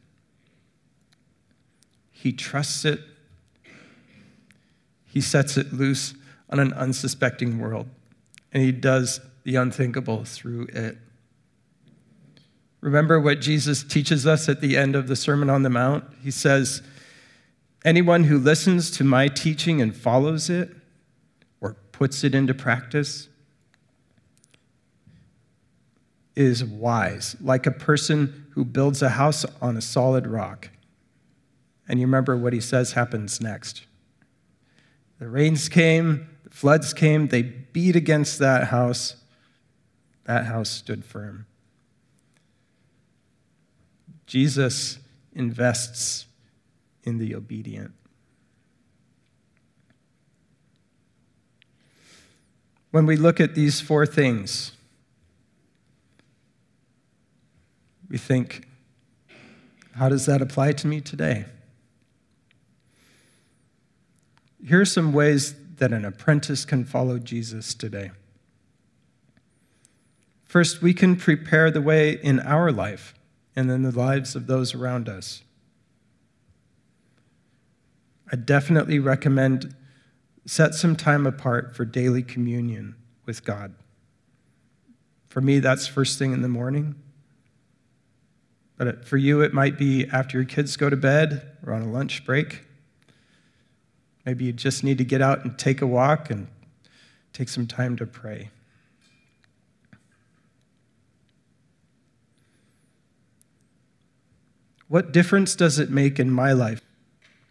he 2.11 2.33
trusts 2.33 2.87
it, 2.87 3.01
he 5.05 5.21
sets 5.21 5.59
it 5.59 5.75
loose 5.75 6.15
on 6.49 6.59
an 6.59 6.73
unsuspecting 6.73 7.59
world, 7.59 7.87
and 8.51 8.63
he 8.63 8.73
does 8.73 9.21
the 9.45 9.57
unthinkable 9.57 10.25
through 10.25 10.69
it. 10.73 10.97
Remember 12.81 13.21
what 13.21 13.43
Jesus 13.43 13.85
teaches 13.85 14.27
us 14.27 14.49
at 14.49 14.63
the 14.63 14.79
end 14.79 14.97
of 14.97 15.07
the 15.07 15.17
Sermon 15.17 15.51
on 15.51 15.65
the 15.65 15.69
Mount? 15.69 16.05
He 16.23 16.31
says, 16.31 16.81
Anyone 17.85 18.25
who 18.25 18.39
listens 18.39 18.91
to 18.93 19.05
my 19.05 19.29
teaching 19.29 19.83
and 19.83 19.95
follows 19.95 20.49
it 20.49 20.71
or 21.61 21.75
puts 21.93 22.25
it 22.25 22.35
into 22.35 22.55
practice 22.55 23.29
is 26.41 26.65
wise, 26.65 27.37
like 27.41 27.67
a 27.67 27.71
person 27.71 28.47
who 28.53 28.65
builds 28.65 29.03
a 29.03 29.11
house 29.11 29.45
on 29.61 29.77
a 29.77 29.81
solid 29.83 30.27
rock. 30.27 30.71
And 31.87 32.01
you 32.01 32.07
remember 32.07 32.37
what 32.37 32.53
he 32.53 32.61
says 32.61 32.93
happens 32.93 33.41
next. 33.41 33.85
The 35.19 35.29
rains 35.29 35.69
came, 35.69 36.31
the 36.45 36.51
floods 36.51 36.95
came, 36.95 37.29
they 37.29 37.43
beat 37.43 37.95
against 37.95 38.39
that 38.39 38.69
house. 38.69 39.17
That 40.25 40.47
house 40.47 40.71
stood 40.71 41.05
firm. 41.05 41.47
Jesus 44.27 44.99
invests 45.35 46.27
in 47.03 47.19
the 47.19 47.35
obedient. 47.35 47.93
When 52.93 53.07
we 53.07 53.17
look 53.17 53.41
at 53.41 53.55
these 53.55 53.81
four 53.81 54.07
things, 54.07 54.73
we 58.11 58.19
think, 58.19 58.67
how 59.95 60.09
does 60.09 60.27
that 60.27 60.43
apply 60.43 60.73
to 60.73 60.87
me 60.87 61.01
today? 61.01 61.45
Here 64.67 64.81
are 64.81 64.85
some 64.85 65.13
ways 65.13 65.55
that 65.77 65.93
an 65.93 66.05
apprentice 66.05 66.65
can 66.65 66.85
follow 66.85 67.19
Jesus 67.19 67.73
today. 67.73 68.11
First, 70.45 70.83
we 70.83 70.93
can 70.93 71.17
prepare 71.17 71.71
the 71.71 71.81
way 71.81 72.11
in 72.11 72.41
our 72.41 72.73
life 72.73 73.15
and 73.55 73.71
in 73.71 73.83
the 73.83 73.97
lives 73.97 74.35
of 74.35 74.47
those 74.47 74.75
around 74.75 75.09
us. 75.09 75.43
I 78.33 78.37
definitely 78.37 78.99
recommend 78.99 79.75
set 80.47 80.75
some 80.75 80.97
time 80.97 81.27
apart 81.27 81.77
for 81.77 81.85
daily 81.85 82.23
communion 82.23 82.97
with 83.27 83.45
God. 83.45 83.75
For 85.29 85.41
me, 85.41 85.61
that's 85.61 85.87
first 85.87 86.19
thing 86.19 86.33
in 86.33 86.43
the 86.43 86.49
morning. 86.49 86.97
But 88.81 89.05
for 89.05 89.19
you, 89.19 89.43
it 89.43 89.53
might 89.53 89.77
be 89.77 90.07
after 90.11 90.39
your 90.39 90.47
kids 90.47 90.75
go 90.79 90.89
to 90.89 90.97
bed 90.97 91.47
or 91.67 91.75
on 91.75 91.83
a 91.83 91.91
lunch 91.91 92.25
break. 92.25 92.63
Maybe 94.25 94.47
you 94.47 94.55
just 94.55 94.83
need 94.83 94.97
to 94.97 95.05
get 95.05 95.21
out 95.21 95.45
and 95.45 95.59
take 95.59 95.83
a 95.83 95.87
walk 95.87 96.31
and 96.31 96.47
take 97.35 97.51
some 97.51 97.67
time 97.67 97.97
to 97.97 98.07
pray. 98.07 98.49
What 104.89 105.13
difference 105.13 105.55
does 105.55 105.79
it 105.79 105.91
make 105.91 106.19
in 106.19 106.31
my 106.31 106.53
life? 106.53 106.81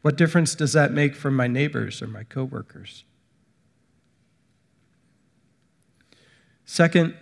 What 0.02 0.16
difference 0.16 0.56
does 0.56 0.74
that 0.74 0.92
make 0.94 1.14
for 1.14 1.30
my 1.30 1.46
neighbors 1.46 2.02
or 2.02 2.08
my 2.08 2.24
coworkers? 2.24 3.04
Second, 6.66 7.16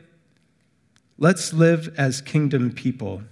let's 1.18 1.52
live 1.52 1.94
as 1.98 2.22
kingdom 2.22 2.72
people. 2.72 3.24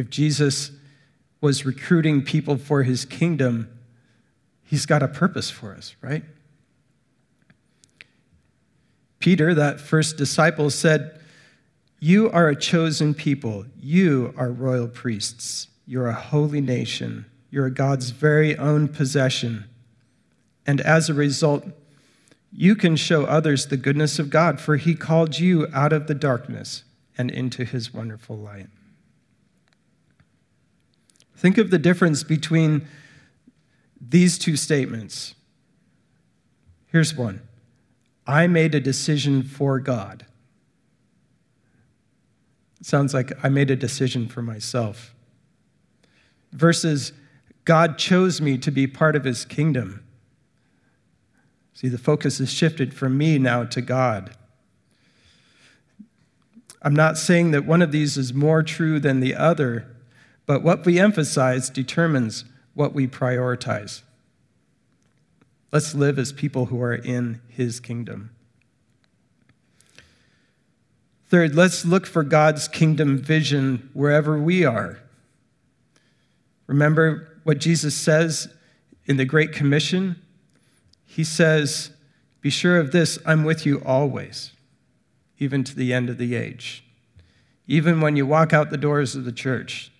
If 0.00 0.08
Jesus 0.08 0.70
was 1.42 1.66
recruiting 1.66 2.22
people 2.22 2.56
for 2.56 2.84
his 2.84 3.04
kingdom, 3.04 3.68
he's 4.64 4.86
got 4.86 5.02
a 5.02 5.08
purpose 5.08 5.50
for 5.50 5.74
us, 5.74 5.94
right? 6.00 6.24
Peter, 9.18 9.52
that 9.52 9.78
first 9.78 10.16
disciple, 10.16 10.70
said, 10.70 11.20
You 11.98 12.30
are 12.30 12.48
a 12.48 12.56
chosen 12.56 13.12
people. 13.12 13.66
You 13.78 14.32
are 14.38 14.50
royal 14.50 14.88
priests. 14.88 15.68
You're 15.86 16.08
a 16.08 16.14
holy 16.14 16.62
nation. 16.62 17.26
You're 17.50 17.68
God's 17.68 18.08
very 18.08 18.56
own 18.56 18.88
possession. 18.88 19.66
And 20.66 20.80
as 20.80 21.10
a 21.10 21.14
result, 21.14 21.66
you 22.50 22.74
can 22.74 22.96
show 22.96 23.26
others 23.26 23.66
the 23.66 23.76
goodness 23.76 24.18
of 24.18 24.30
God, 24.30 24.60
for 24.60 24.78
he 24.78 24.94
called 24.94 25.38
you 25.38 25.66
out 25.74 25.92
of 25.92 26.06
the 26.06 26.14
darkness 26.14 26.84
and 27.18 27.30
into 27.30 27.66
his 27.66 27.92
wonderful 27.92 28.38
light. 28.38 28.68
Think 31.40 31.56
of 31.56 31.70
the 31.70 31.78
difference 31.78 32.22
between 32.22 32.86
these 33.98 34.36
two 34.36 34.58
statements. 34.58 35.34
Here's 36.88 37.14
one 37.14 37.40
I 38.26 38.46
made 38.46 38.74
a 38.74 38.80
decision 38.80 39.42
for 39.42 39.80
God. 39.80 40.26
Sounds 42.82 43.14
like 43.14 43.32
I 43.42 43.48
made 43.48 43.70
a 43.70 43.76
decision 43.76 44.28
for 44.28 44.42
myself. 44.42 45.14
Versus, 46.52 47.14
God 47.64 47.96
chose 47.96 48.42
me 48.42 48.58
to 48.58 48.70
be 48.70 48.86
part 48.86 49.16
of 49.16 49.24
his 49.24 49.46
kingdom. 49.46 50.04
See, 51.72 51.88
the 51.88 51.96
focus 51.96 52.38
is 52.40 52.52
shifted 52.52 52.92
from 52.92 53.16
me 53.16 53.38
now 53.38 53.64
to 53.64 53.80
God. 53.80 54.36
I'm 56.82 56.94
not 56.94 57.16
saying 57.16 57.52
that 57.52 57.64
one 57.64 57.80
of 57.80 57.92
these 57.92 58.18
is 58.18 58.34
more 58.34 58.62
true 58.62 59.00
than 59.00 59.20
the 59.20 59.34
other, 59.34 59.96
but 60.50 60.64
what 60.64 60.84
we 60.84 60.98
emphasize 60.98 61.70
determines 61.70 62.44
what 62.74 62.92
we 62.92 63.06
prioritize. 63.06 64.02
Let's 65.70 65.94
live 65.94 66.18
as 66.18 66.32
people 66.32 66.66
who 66.66 66.82
are 66.82 66.96
in 66.96 67.40
his 67.46 67.78
kingdom. 67.78 68.32
Third, 71.28 71.54
let's 71.54 71.84
look 71.84 72.04
for 72.04 72.24
God's 72.24 72.66
kingdom 72.66 73.16
vision 73.16 73.90
wherever 73.92 74.40
we 74.40 74.64
are. 74.64 74.98
Remember 76.66 77.38
what 77.44 77.60
Jesus 77.60 77.94
says 77.94 78.52
in 79.06 79.18
the 79.18 79.24
Great 79.24 79.52
Commission? 79.52 80.20
he 81.06 81.22
says, 81.22 81.92
Be 82.40 82.50
sure 82.50 82.80
of 82.80 82.90
this, 82.90 83.20
I'm 83.24 83.44
with 83.44 83.64
you 83.64 83.80
always, 83.86 84.50
even 85.38 85.62
to 85.62 85.76
the 85.76 85.92
end 85.92 86.10
of 86.10 86.18
the 86.18 86.34
age. 86.34 86.82
Even 87.68 88.00
when 88.00 88.16
you 88.16 88.26
walk 88.26 88.52
out 88.52 88.70
the 88.70 88.76
doors 88.76 89.14
of 89.14 89.24
the 89.24 89.30
church, 89.30 89.92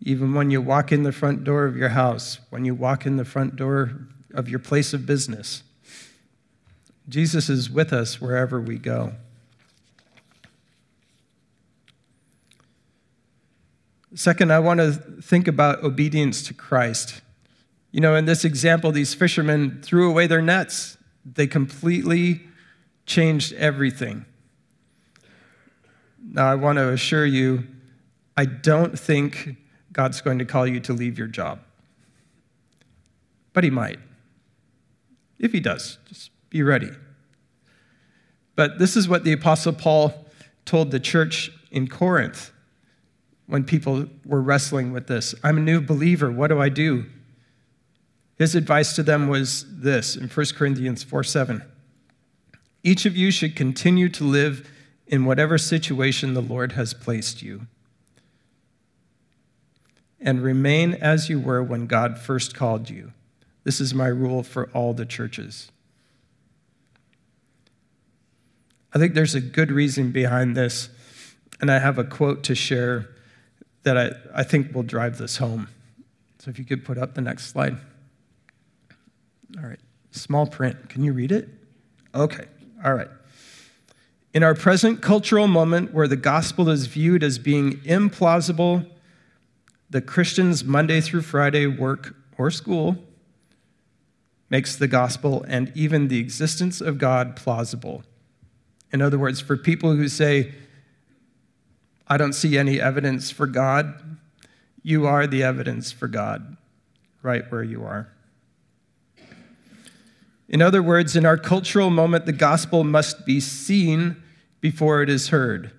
even 0.00 0.34
when 0.34 0.50
you 0.50 0.60
walk 0.60 0.92
in 0.92 1.02
the 1.02 1.12
front 1.12 1.44
door 1.44 1.64
of 1.64 1.76
your 1.76 1.90
house, 1.90 2.38
when 2.50 2.64
you 2.64 2.74
walk 2.74 3.06
in 3.06 3.16
the 3.16 3.24
front 3.24 3.56
door 3.56 3.92
of 4.34 4.48
your 4.48 4.58
place 4.58 4.92
of 4.92 5.06
business, 5.06 5.62
Jesus 7.08 7.48
is 7.48 7.70
with 7.70 7.92
us 7.92 8.20
wherever 8.20 8.60
we 8.60 8.78
go. 8.78 9.14
Second, 14.14 14.52
I 14.52 14.58
want 14.60 14.80
to 14.80 14.92
think 14.92 15.46
about 15.46 15.82
obedience 15.84 16.42
to 16.44 16.54
Christ. 16.54 17.20
You 17.92 18.00
know, 18.00 18.14
in 18.14 18.24
this 18.24 18.44
example, 18.44 18.90
these 18.90 19.14
fishermen 19.14 19.80
threw 19.82 20.08
away 20.08 20.26
their 20.26 20.42
nets, 20.42 20.96
they 21.24 21.46
completely 21.46 22.42
changed 23.04 23.52
everything. 23.54 24.24
Now, 26.22 26.50
I 26.50 26.54
want 26.54 26.76
to 26.78 26.92
assure 26.92 27.26
you, 27.26 27.66
I 28.36 28.46
don't 28.46 28.98
think 28.98 29.56
God's 29.96 30.20
going 30.20 30.38
to 30.40 30.44
call 30.44 30.66
you 30.66 30.78
to 30.80 30.92
leave 30.92 31.16
your 31.16 31.26
job. 31.26 31.58
But 33.54 33.64
He 33.64 33.70
might. 33.70 33.98
If 35.38 35.52
He 35.52 35.60
does, 35.60 35.96
just 36.06 36.30
be 36.50 36.62
ready. 36.62 36.90
But 38.56 38.78
this 38.78 38.94
is 38.94 39.08
what 39.08 39.24
the 39.24 39.32
Apostle 39.32 39.72
Paul 39.72 40.12
told 40.66 40.90
the 40.90 41.00
church 41.00 41.50
in 41.70 41.88
Corinth 41.88 42.52
when 43.46 43.64
people 43.64 44.06
were 44.26 44.42
wrestling 44.42 44.92
with 44.92 45.06
this 45.06 45.34
I'm 45.42 45.56
a 45.56 45.62
new 45.62 45.80
believer. 45.80 46.30
What 46.30 46.48
do 46.48 46.60
I 46.60 46.68
do? 46.68 47.06
His 48.36 48.54
advice 48.54 48.94
to 48.96 49.02
them 49.02 49.28
was 49.28 49.64
this 49.80 50.14
in 50.14 50.28
1 50.28 50.46
Corinthians 50.56 51.04
4 51.04 51.24
7. 51.24 51.62
Each 52.82 53.06
of 53.06 53.16
you 53.16 53.30
should 53.30 53.56
continue 53.56 54.10
to 54.10 54.24
live 54.24 54.70
in 55.06 55.24
whatever 55.24 55.56
situation 55.56 56.34
the 56.34 56.42
Lord 56.42 56.72
has 56.72 56.92
placed 56.92 57.40
you, 57.40 57.66
and 60.20 60.42
remain 60.42 60.94
as 60.94 61.28
you 61.28 61.38
were 61.38 61.62
when 61.62 61.86
God 61.86 62.18
first 62.18 62.54
called 62.54 62.88
you. 62.90 63.12
This 63.64 63.80
is 63.80 63.94
my 63.94 64.06
rule 64.06 64.42
for 64.42 64.70
all 64.72 64.94
the 64.94 65.06
churches. 65.06 65.70
I 68.92 68.98
think 68.98 69.14
there's 69.14 69.34
a 69.34 69.40
good 69.40 69.70
reason 69.70 70.10
behind 70.10 70.56
this, 70.56 70.88
and 71.60 71.70
I 71.70 71.78
have 71.78 71.98
a 71.98 72.04
quote 72.04 72.44
to 72.44 72.54
share 72.54 73.08
that 73.82 73.98
I, 73.98 74.12
I 74.34 74.42
think 74.42 74.74
will 74.74 74.82
drive 74.82 75.18
this 75.18 75.36
home. 75.36 75.68
So 76.38 76.50
if 76.50 76.58
you 76.58 76.64
could 76.64 76.84
put 76.84 76.96
up 76.96 77.14
the 77.14 77.20
next 77.20 77.48
slide. 77.48 77.76
All 79.58 79.68
right. 79.68 79.80
Small 80.12 80.46
print. 80.46 80.88
Can 80.88 81.04
you 81.04 81.12
read 81.12 81.30
it? 81.30 81.48
Okay. 82.14 82.46
All 82.84 82.94
right. 82.94 83.08
In 84.32 84.42
our 84.42 84.54
present 84.54 85.02
cultural 85.02 85.46
moment 85.46 85.92
where 85.92 86.08
the 86.08 86.16
gospel 86.16 86.68
is 86.68 86.86
viewed 86.86 87.22
as 87.22 87.38
being 87.38 87.78
implausible, 87.80 88.86
the 89.90 90.00
Christian's 90.00 90.64
Monday 90.64 91.00
through 91.00 91.22
Friday 91.22 91.66
work 91.66 92.16
or 92.36 92.50
school 92.50 92.96
makes 94.50 94.76
the 94.76 94.88
gospel 94.88 95.44
and 95.48 95.72
even 95.74 96.08
the 96.08 96.18
existence 96.18 96.80
of 96.80 96.98
God 96.98 97.36
plausible. 97.36 98.02
In 98.92 99.02
other 99.02 99.18
words, 99.18 99.40
for 99.40 99.56
people 99.56 99.94
who 99.96 100.08
say, 100.08 100.54
I 102.08 102.16
don't 102.16 102.32
see 102.32 102.56
any 102.56 102.80
evidence 102.80 103.30
for 103.30 103.46
God, 103.46 104.18
you 104.82 105.06
are 105.06 105.26
the 105.26 105.42
evidence 105.42 105.90
for 105.90 106.06
God 106.06 106.56
right 107.22 107.50
where 107.50 107.64
you 107.64 107.84
are. 107.84 108.12
In 110.48 110.62
other 110.62 110.82
words, 110.82 111.16
in 111.16 111.26
our 111.26 111.36
cultural 111.36 111.90
moment, 111.90 112.24
the 112.24 112.32
gospel 112.32 112.84
must 112.84 113.26
be 113.26 113.40
seen 113.40 114.22
before 114.60 115.02
it 115.02 115.08
is 115.08 115.28
heard. 115.28 115.72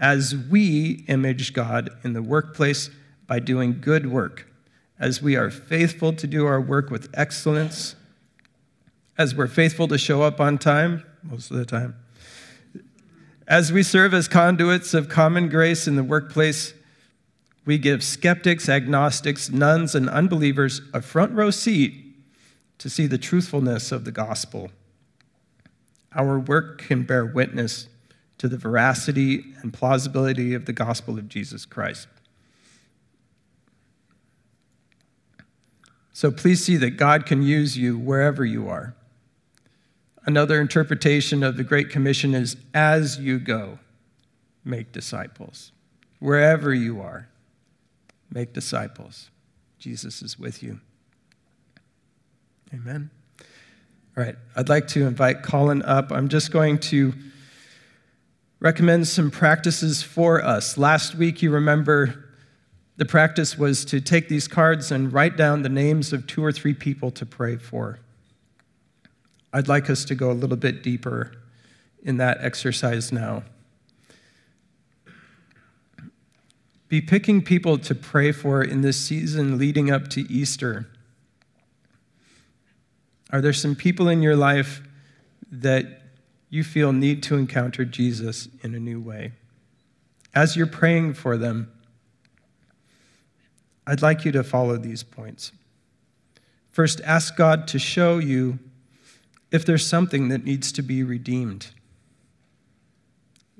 As 0.00 0.34
we 0.34 1.04
image 1.08 1.52
God 1.52 1.90
in 2.02 2.14
the 2.14 2.22
workplace 2.22 2.88
by 3.26 3.38
doing 3.38 3.80
good 3.80 4.10
work, 4.10 4.50
as 4.98 5.20
we 5.22 5.36
are 5.36 5.50
faithful 5.50 6.14
to 6.14 6.26
do 6.26 6.46
our 6.46 6.60
work 6.60 6.90
with 6.90 7.10
excellence, 7.12 7.94
as 9.18 9.34
we're 9.34 9.46
faithful 9.46 9.86
to 9.88 9.98
show 9.98 10.22
up 10.22 10.40
on 10.40 10.56
time, 10.56 11.04
most 11.22 11.50
of 11.50 11.58
the 11.58 11.66
time, 11.66 11.94
as 13.46 13.72
we 13.72 13.82
serve 13.82 14.14
as 14.14 14.26
conduits 14.26 14.94
of 14.94 15.10
common 15.10 15.50
grace 15.50 15.86
in 15.86 15.96
the 15.96 16.04
workplace, 16.04 16.72
we 17.66 17.76
give 17.76 18.02
skeptics, 18.02 18.70
agnostics, 18.70 19.50
nones, 19.50 19.94
and 19.94 20.08
unbelievers 20.08 20.80
a 20.94 21.02
front 21.02 21.32
row 21.32 21.50
seat 21.50 22.16
to 22.78 22.88
see 22.88 23.06
the 23.06 23.18
truthfulness 23.18 23.92
of 23.92 24.06
the 24.06 24.12
gospel. 24.12 24.70
Our 26.14 26.38
work 26.38 26.78
can 26.78 27.02
bear 27.02 27.26
witness 27.26 27.86
to 28.40 28.48
the 28.48 28.56
veracity 28.56 29.44
and 29.60 29.70
plausibility 29.70 30.54
of 30.54 30.64
the 30.64 30.72
gospel 30.72 31.18
of 31.18 31.28
Jesus 31.28 31.66
Christ. 31.66 32.08
So 36.14 36.30
please 36.30 36.64
see 36.64 36.78
that 36.78 36.92
God 36.92 37.26
can 37.26 37.42
use 37.42 37.76
you 37.76 37.98
wherever 37.98 38.42
you 38.42 38.66
are. 38.66 38.94
Another 40.24 40.58
interpretation 40.58 41.42
of 41.42 41.58
the 41.58 41.64
Great 41.64 41.90
Commission 41.90 42.34
is 42.34 42.56
as 42.72 43.18
you 43.18 43.38
go, 43.38 43.78
make 44.64 44.90
disciples. 44.90 45.72
Wherever 46.18 46.72
you 46.72 46.98
are, 46.98 47.28
make 48.32 48.54
disciples. 48.54 49.28
Jesus 49.78 50.22
is 50.22 50.38
with 50.38 50.62
you. 50.62 50.80
Amen. 52.72 53.10
All 54.16 54.24
right, 54.24 54.36
I'd 54.56 54.70
like 54.70 54.88
to 54.88 55.06
invite 55.06 55.42
Colin 55.42 55.82
up. 55.82 56.10
I'm 56.10 56.30
just 56.30 56.50
going 56.50 56.78
to 56.78 57.12
recommends 58.60 59.10
some 59.10 59.30
practices 59.30 60.02
for 60.02 60.44
us. 60.44 60.76
Last 60.76 61.14
week, 61.14 61.42
you 61.42 61.50
remember 61.50 62.26
the 62.98 63.06
practice 63.06 63.56
was 63.56 63.86
to 63.86 64.00
take 64.00 64.28
these 64.28 64.46
cards 64.46 64.92
and 64.92 65.10
write 65.10 65.36
down 65.36 65.62
the 65.62 65.70
names 65.70 66.12
of 66.12 66.26
two 66.26 66.44
or 66.44 66.52
three 66.52 66.74
people 66.74 67.10
to 67.12 67.24
pray 67.24 67.56
for. 67.56 67.98
I'd 69.52 69.68
like 69.68 69.88
us 69.88 70.04
to 70.04 70.14
go 70.14 70.30
a 70.30 70.34
little 70.34 70.58
bit 70.58 70.82
deeper 70.82 71.32
in 72.02 72.18
that 72.18 72.38
exercise 72.44 73.10
now. 73.10 73.42
Be 76.88 77.00
picking 77.00 77.40
people 77.40 77.78
to 77.78 77.94
pray 77.94 78.32
for 78.32 78.62
in 78.62 78.82
this 78.82 78.98
season 78.98 79.56
leading 79.56 79.90
up 79.90 80.08
to 80.08 80.20
Easter. 80.30 80.90
Are 83.32 83.40
there 83.40 83.52
some 83.52 83.74
people 83.74 84.08
in 84.08 84.22
your 84.22 84.36
life 84.36 84.82
that 85.50 85.99
you 86.50 86.64
feel 86.64 86.92
need 86.92 87.22
to 87.22 87.36
encounter 87.36 87.84
Jesus 87.84 88.48
in 88.62 88.74
a 88.74 88.80
new 88.80 89.00
way? 89.00 89.32
As 90.34 90.56
you're 90.56 90.66
praying 90.66 91.14
for 91.14 91.36
them, 91.36 91.72
I'd 93.86 94.02
like 94.02 94.24
you 94.24 94.32
to 94.32 94.44
follow 94.44 94.76
these 94.76 95.02
points. 95.02 95.52
First, 96.70 97.00
ask 97.02 97.36
God 97.36 97.66
to 97.68 97.78
show 97.78 98.18
you 98.18 98.58
if 99.50 99.64
there's 99.64 99.86
something 99.86 100.28
that 100.28 100.44
needs 100.44 100.70
to 100.72 100.82
be 100.82 101.02
redeemed. 101.02 101.68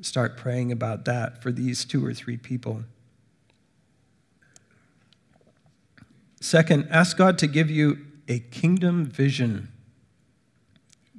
Start 0.00 0.36
praying 0.36 0.72
about 0.72 1.04
that 1.04 1.42
for 1.42 1.52
these 1.52 1.84
two 1.84 2.04
or 2.04 2.14
three 2.14 2.36
people. 2.36 2.84
Second, 6.40 6.88
ask 6.90 7.16
God 7.16 7.36
to 7.38 7.46
give 7.46 7.70
you 7.70 7.98
a 8.28 8.38
kingdom 8.38 9.04
vision. 9.04 9.68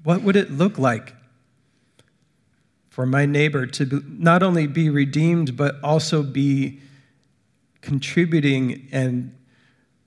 What 0.04 0.24
would 0.24 0.36
it 0.36 0.50
look 0.50 0.80
like 0.80 1.14
for 2.92 3.06
my 3.06 3.26
neighbor 3.26 3.66
to 3.66 4.04
not 4.06 4.44
only 4.44 4.68
be 4.68 4.90
redeemed, 4.90 5.56
but 5.56 5.76
also 5.82 6.22
be 6.22 6.82
contributing 7.80 8.90
and 8.92 9.34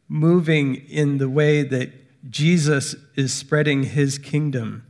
moving 0.07 0.75
in 0.75 1.17
the 1.17 1.29
way 1.29 1.63
that 1.63 1.91
Jesus 2.31 2.95
is 3.17 3.33
spreading 3.33 3.85
his 3.85 4.19
kingdom? 4.19 4.85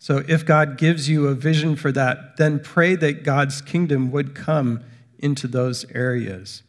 So, 0.00 0.24
if 0.26 0.44
God 0.44 0.76
gives 0.78 1.08
you 1.08 1.28
a 1.28 1.34
vision 1.34 1.76
for 1.76 1.92
that, 1.92 2.36
then 2.36 2.58
pray 2.58 2.96
that 2.96 3.22
God's 3.22 3.62
kingdom 3.62 4.10
would 4.10 4.34
come 4.34 4.82
into 5.20 5.46
those 5.46 5.88
areas. 5.92 6.64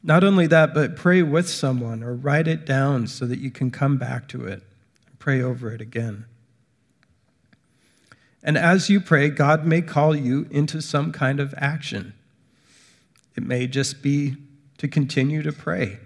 Not 0.00 0.22
only 0.22 0.46
that, 0.46 0.74
but 0.74 0.94
pray 0.94 1.22
with 1.22 1.48
someone 1.48 2.04
or 2.04 2.14
write 2.14 2.46
it 2.46 2.64
down 2.64 3.08
so 3.08 3.26
that 3.26 3.40
you 3.40 3.50
can 3.50 3.72
come 3.72 3.98
back 3.98 4.28
to 4.28 4.46
it 4.46 4.62
pray 5.24 5.40
over 5.40 5.72
it 5.72 5.80
again. 5.80 6.26
And 8.42 8.58
as 8.58 8.90
you 8.90 9.00
pray, 9.00 9.30
God 9.30 9.64
may 9.64 9.80
call 9.80 10.14
you 10.14 10.46
into 10.50 10.82
some 10.82 11.12
kind 11.12 11.40
of 11.40 11.54
action. 11.56 12.12
It 13.34 13.42
may 13.42 13.66
just 13.66 14.02
be 14.02 14.36
to 14.76 14.86
continue 14.86 15.40
to 15.40 15.50
pray, 15.50 15.98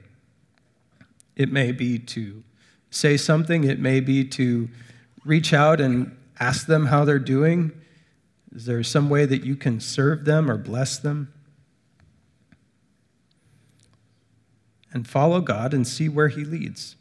it 1.35 1.51
may 1.51 1.73
be 1.73 1.99
to 1.99 2.45
say 2.91 3.17
something, 3.17 3.65
it 3.65 3.81
may 3.81 3.99
be 3.99 4.25
to 4.25 4.69
reach 5.25 5.53
out 5.53 5.81
and 5.81 6.17
ask 6.39 6.69
them 6.69 6.87
how 6.87 7.05
they're 7.05 7.19
doing. 7.19 7.73
Is 8.55 8.67
there 8.67 8.85
some 8.85 9.11
way 9.11 9.27
that 9.27 9.43
you 9.43 9.57
can 9.57 9.81
serve 9.81 10.27
them 10.27 10.49
or 10.49 10.57
bless 10.57 10.97
them? 10.97 11.35
and 14.91 15.07
follow 15.07 15.43
God 15.43 15.75
and 15.75 15.87
see 15.87 16.09
where 16.09 16.29
He 16.29 16.45
leads. 16.45 16.97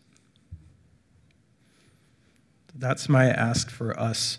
That's 2.80 3.10
my 3.10 3.26
ask 3.26 3.72
for 3.72 4.00
us 4.00 4.38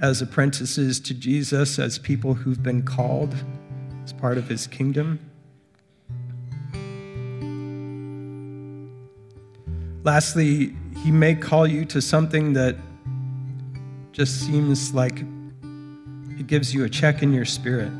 as 0.00 0.22
apprentices 0.22 1.00
to 1.00 1.12
Jesus, 1.12 1.78
as 1.78 1.98
people 1.98 2.34
who've 2.34 2.62
been 2.62 2.82
called 2.82 3.34
as 4.04 4.12
part 4.12 4.38
of 4.38 4.48
His 4.48 4.68
kingdom. 4.68 5.18
Lastly, 10.04 10.74
He 11.02 11.10
may 11.10 11.34
call 11.34 11.66
you 11.66 11.84
to 11.86 12.00
something 12.00 12.52
that 12.52 12.76
just 14.12 14.40
seems 14.40 14.94
like 14.94 15.24
it 16.38 16.46
gives 16.46 16.72
you 16.72 16.84
a 16.84 16.88
check 16.88 17.22
in 17.22 17.32
your 17.32 17.44
spirit. 17.44 17.90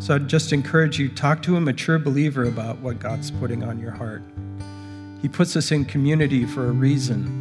So 0.00 0.16
I'd 0.16 0.26
just 0.26 0.52
encourage 0.52 0.98
you 0.98 1.08
talk 1.08 1.40
to 1.42 1.56
a 1.56 1.60
mature 1.60 2.00
believer 2.00 2.44
about 2.44 2.78
what 2.78 2.98
God's 2.98 3.30
putting 3.30 3.62
on 3.62 3.78
your 3.78 3.92
heart. 3.92 4.22
He 5.22 5.28
puts 5.28 5.56
us 5.56 5.70
in 5.70 5.84
community 5.84 6.44
for 6.44 6.68
a 6.68 6.72
reason. 6.72 7.38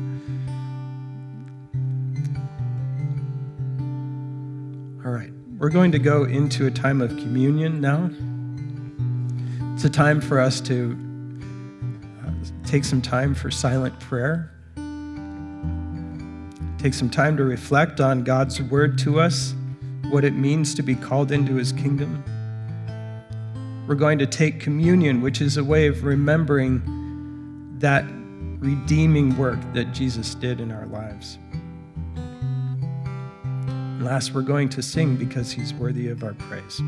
All 5.03 5.11
right, 5.11 5.31
we're 5.57 5.69
going 5.69 5.91
to 5.91 5.99
go 5.99 6.23
into 6.23 6.67
a 6.67 6.71
time 6.71 7.01
of 7.01 7.09
communion 7.09 7.81
now. 7.81 8.09
It's 9.73 9.83
a 9.83 9.89
time 9.89 10.21
for 10.21 10.39
us 10.39 10.61
to 10.61 10.95
uh, 12.23 12.31
take 12.65 12.85
some 12.85 13.01
time 13.01 13.33
for 13.33 13.49
silent 13.49 13.99
prayer. 13.99 14.51
Take 16.77 16.93
some 16.93 17.09
time 17.09 17.35
to 17.37 17.43
reflect 17.43 17.99
on 17.99 18.23
God's 18.23 18.61
word 18.61 18.97
to 18.99 19.19
us, 19.19 19.55
what 20.11 20.23
it 20.23 20.35
means 20.35 20.75
to 20.75 20.83
be 20.83 20.93
called 20.95 21.31
into 21.31 21.55
his 21.55 21.71
kingdom 21.71 22.23
we're 23.91 23.95
going 23.95 24.19
to 24.19 24.25
take 24.25 24.61
communion, 24.61 25.19
which 25.19 25.41
is 25.41 25.57
a 25.57 25.63
way 25.65 25.87
of 25.87 26.05
remembering 26.05 26.81
that 27.81 28.05
redeeming 28.59 29.35
work 29.37 29.59
that 29.73 29.91
Jesus 29.91 30.35
did 30.35 30.61
in 30.61 30.71
our 30.71 30.85
lives. 30.85 31.37
And 32.15 34.05
last, 34.05 34.33
we're 34.33 34.41
going 34.41 34.69
to 34.69 34.81
sing 34.81 35.15
because 35.15 35.51
he's 35.51 35.73
worthy 35.73 36.07
of 36.09 36.23
our 36.23 36.33
praise. 36.33 36.81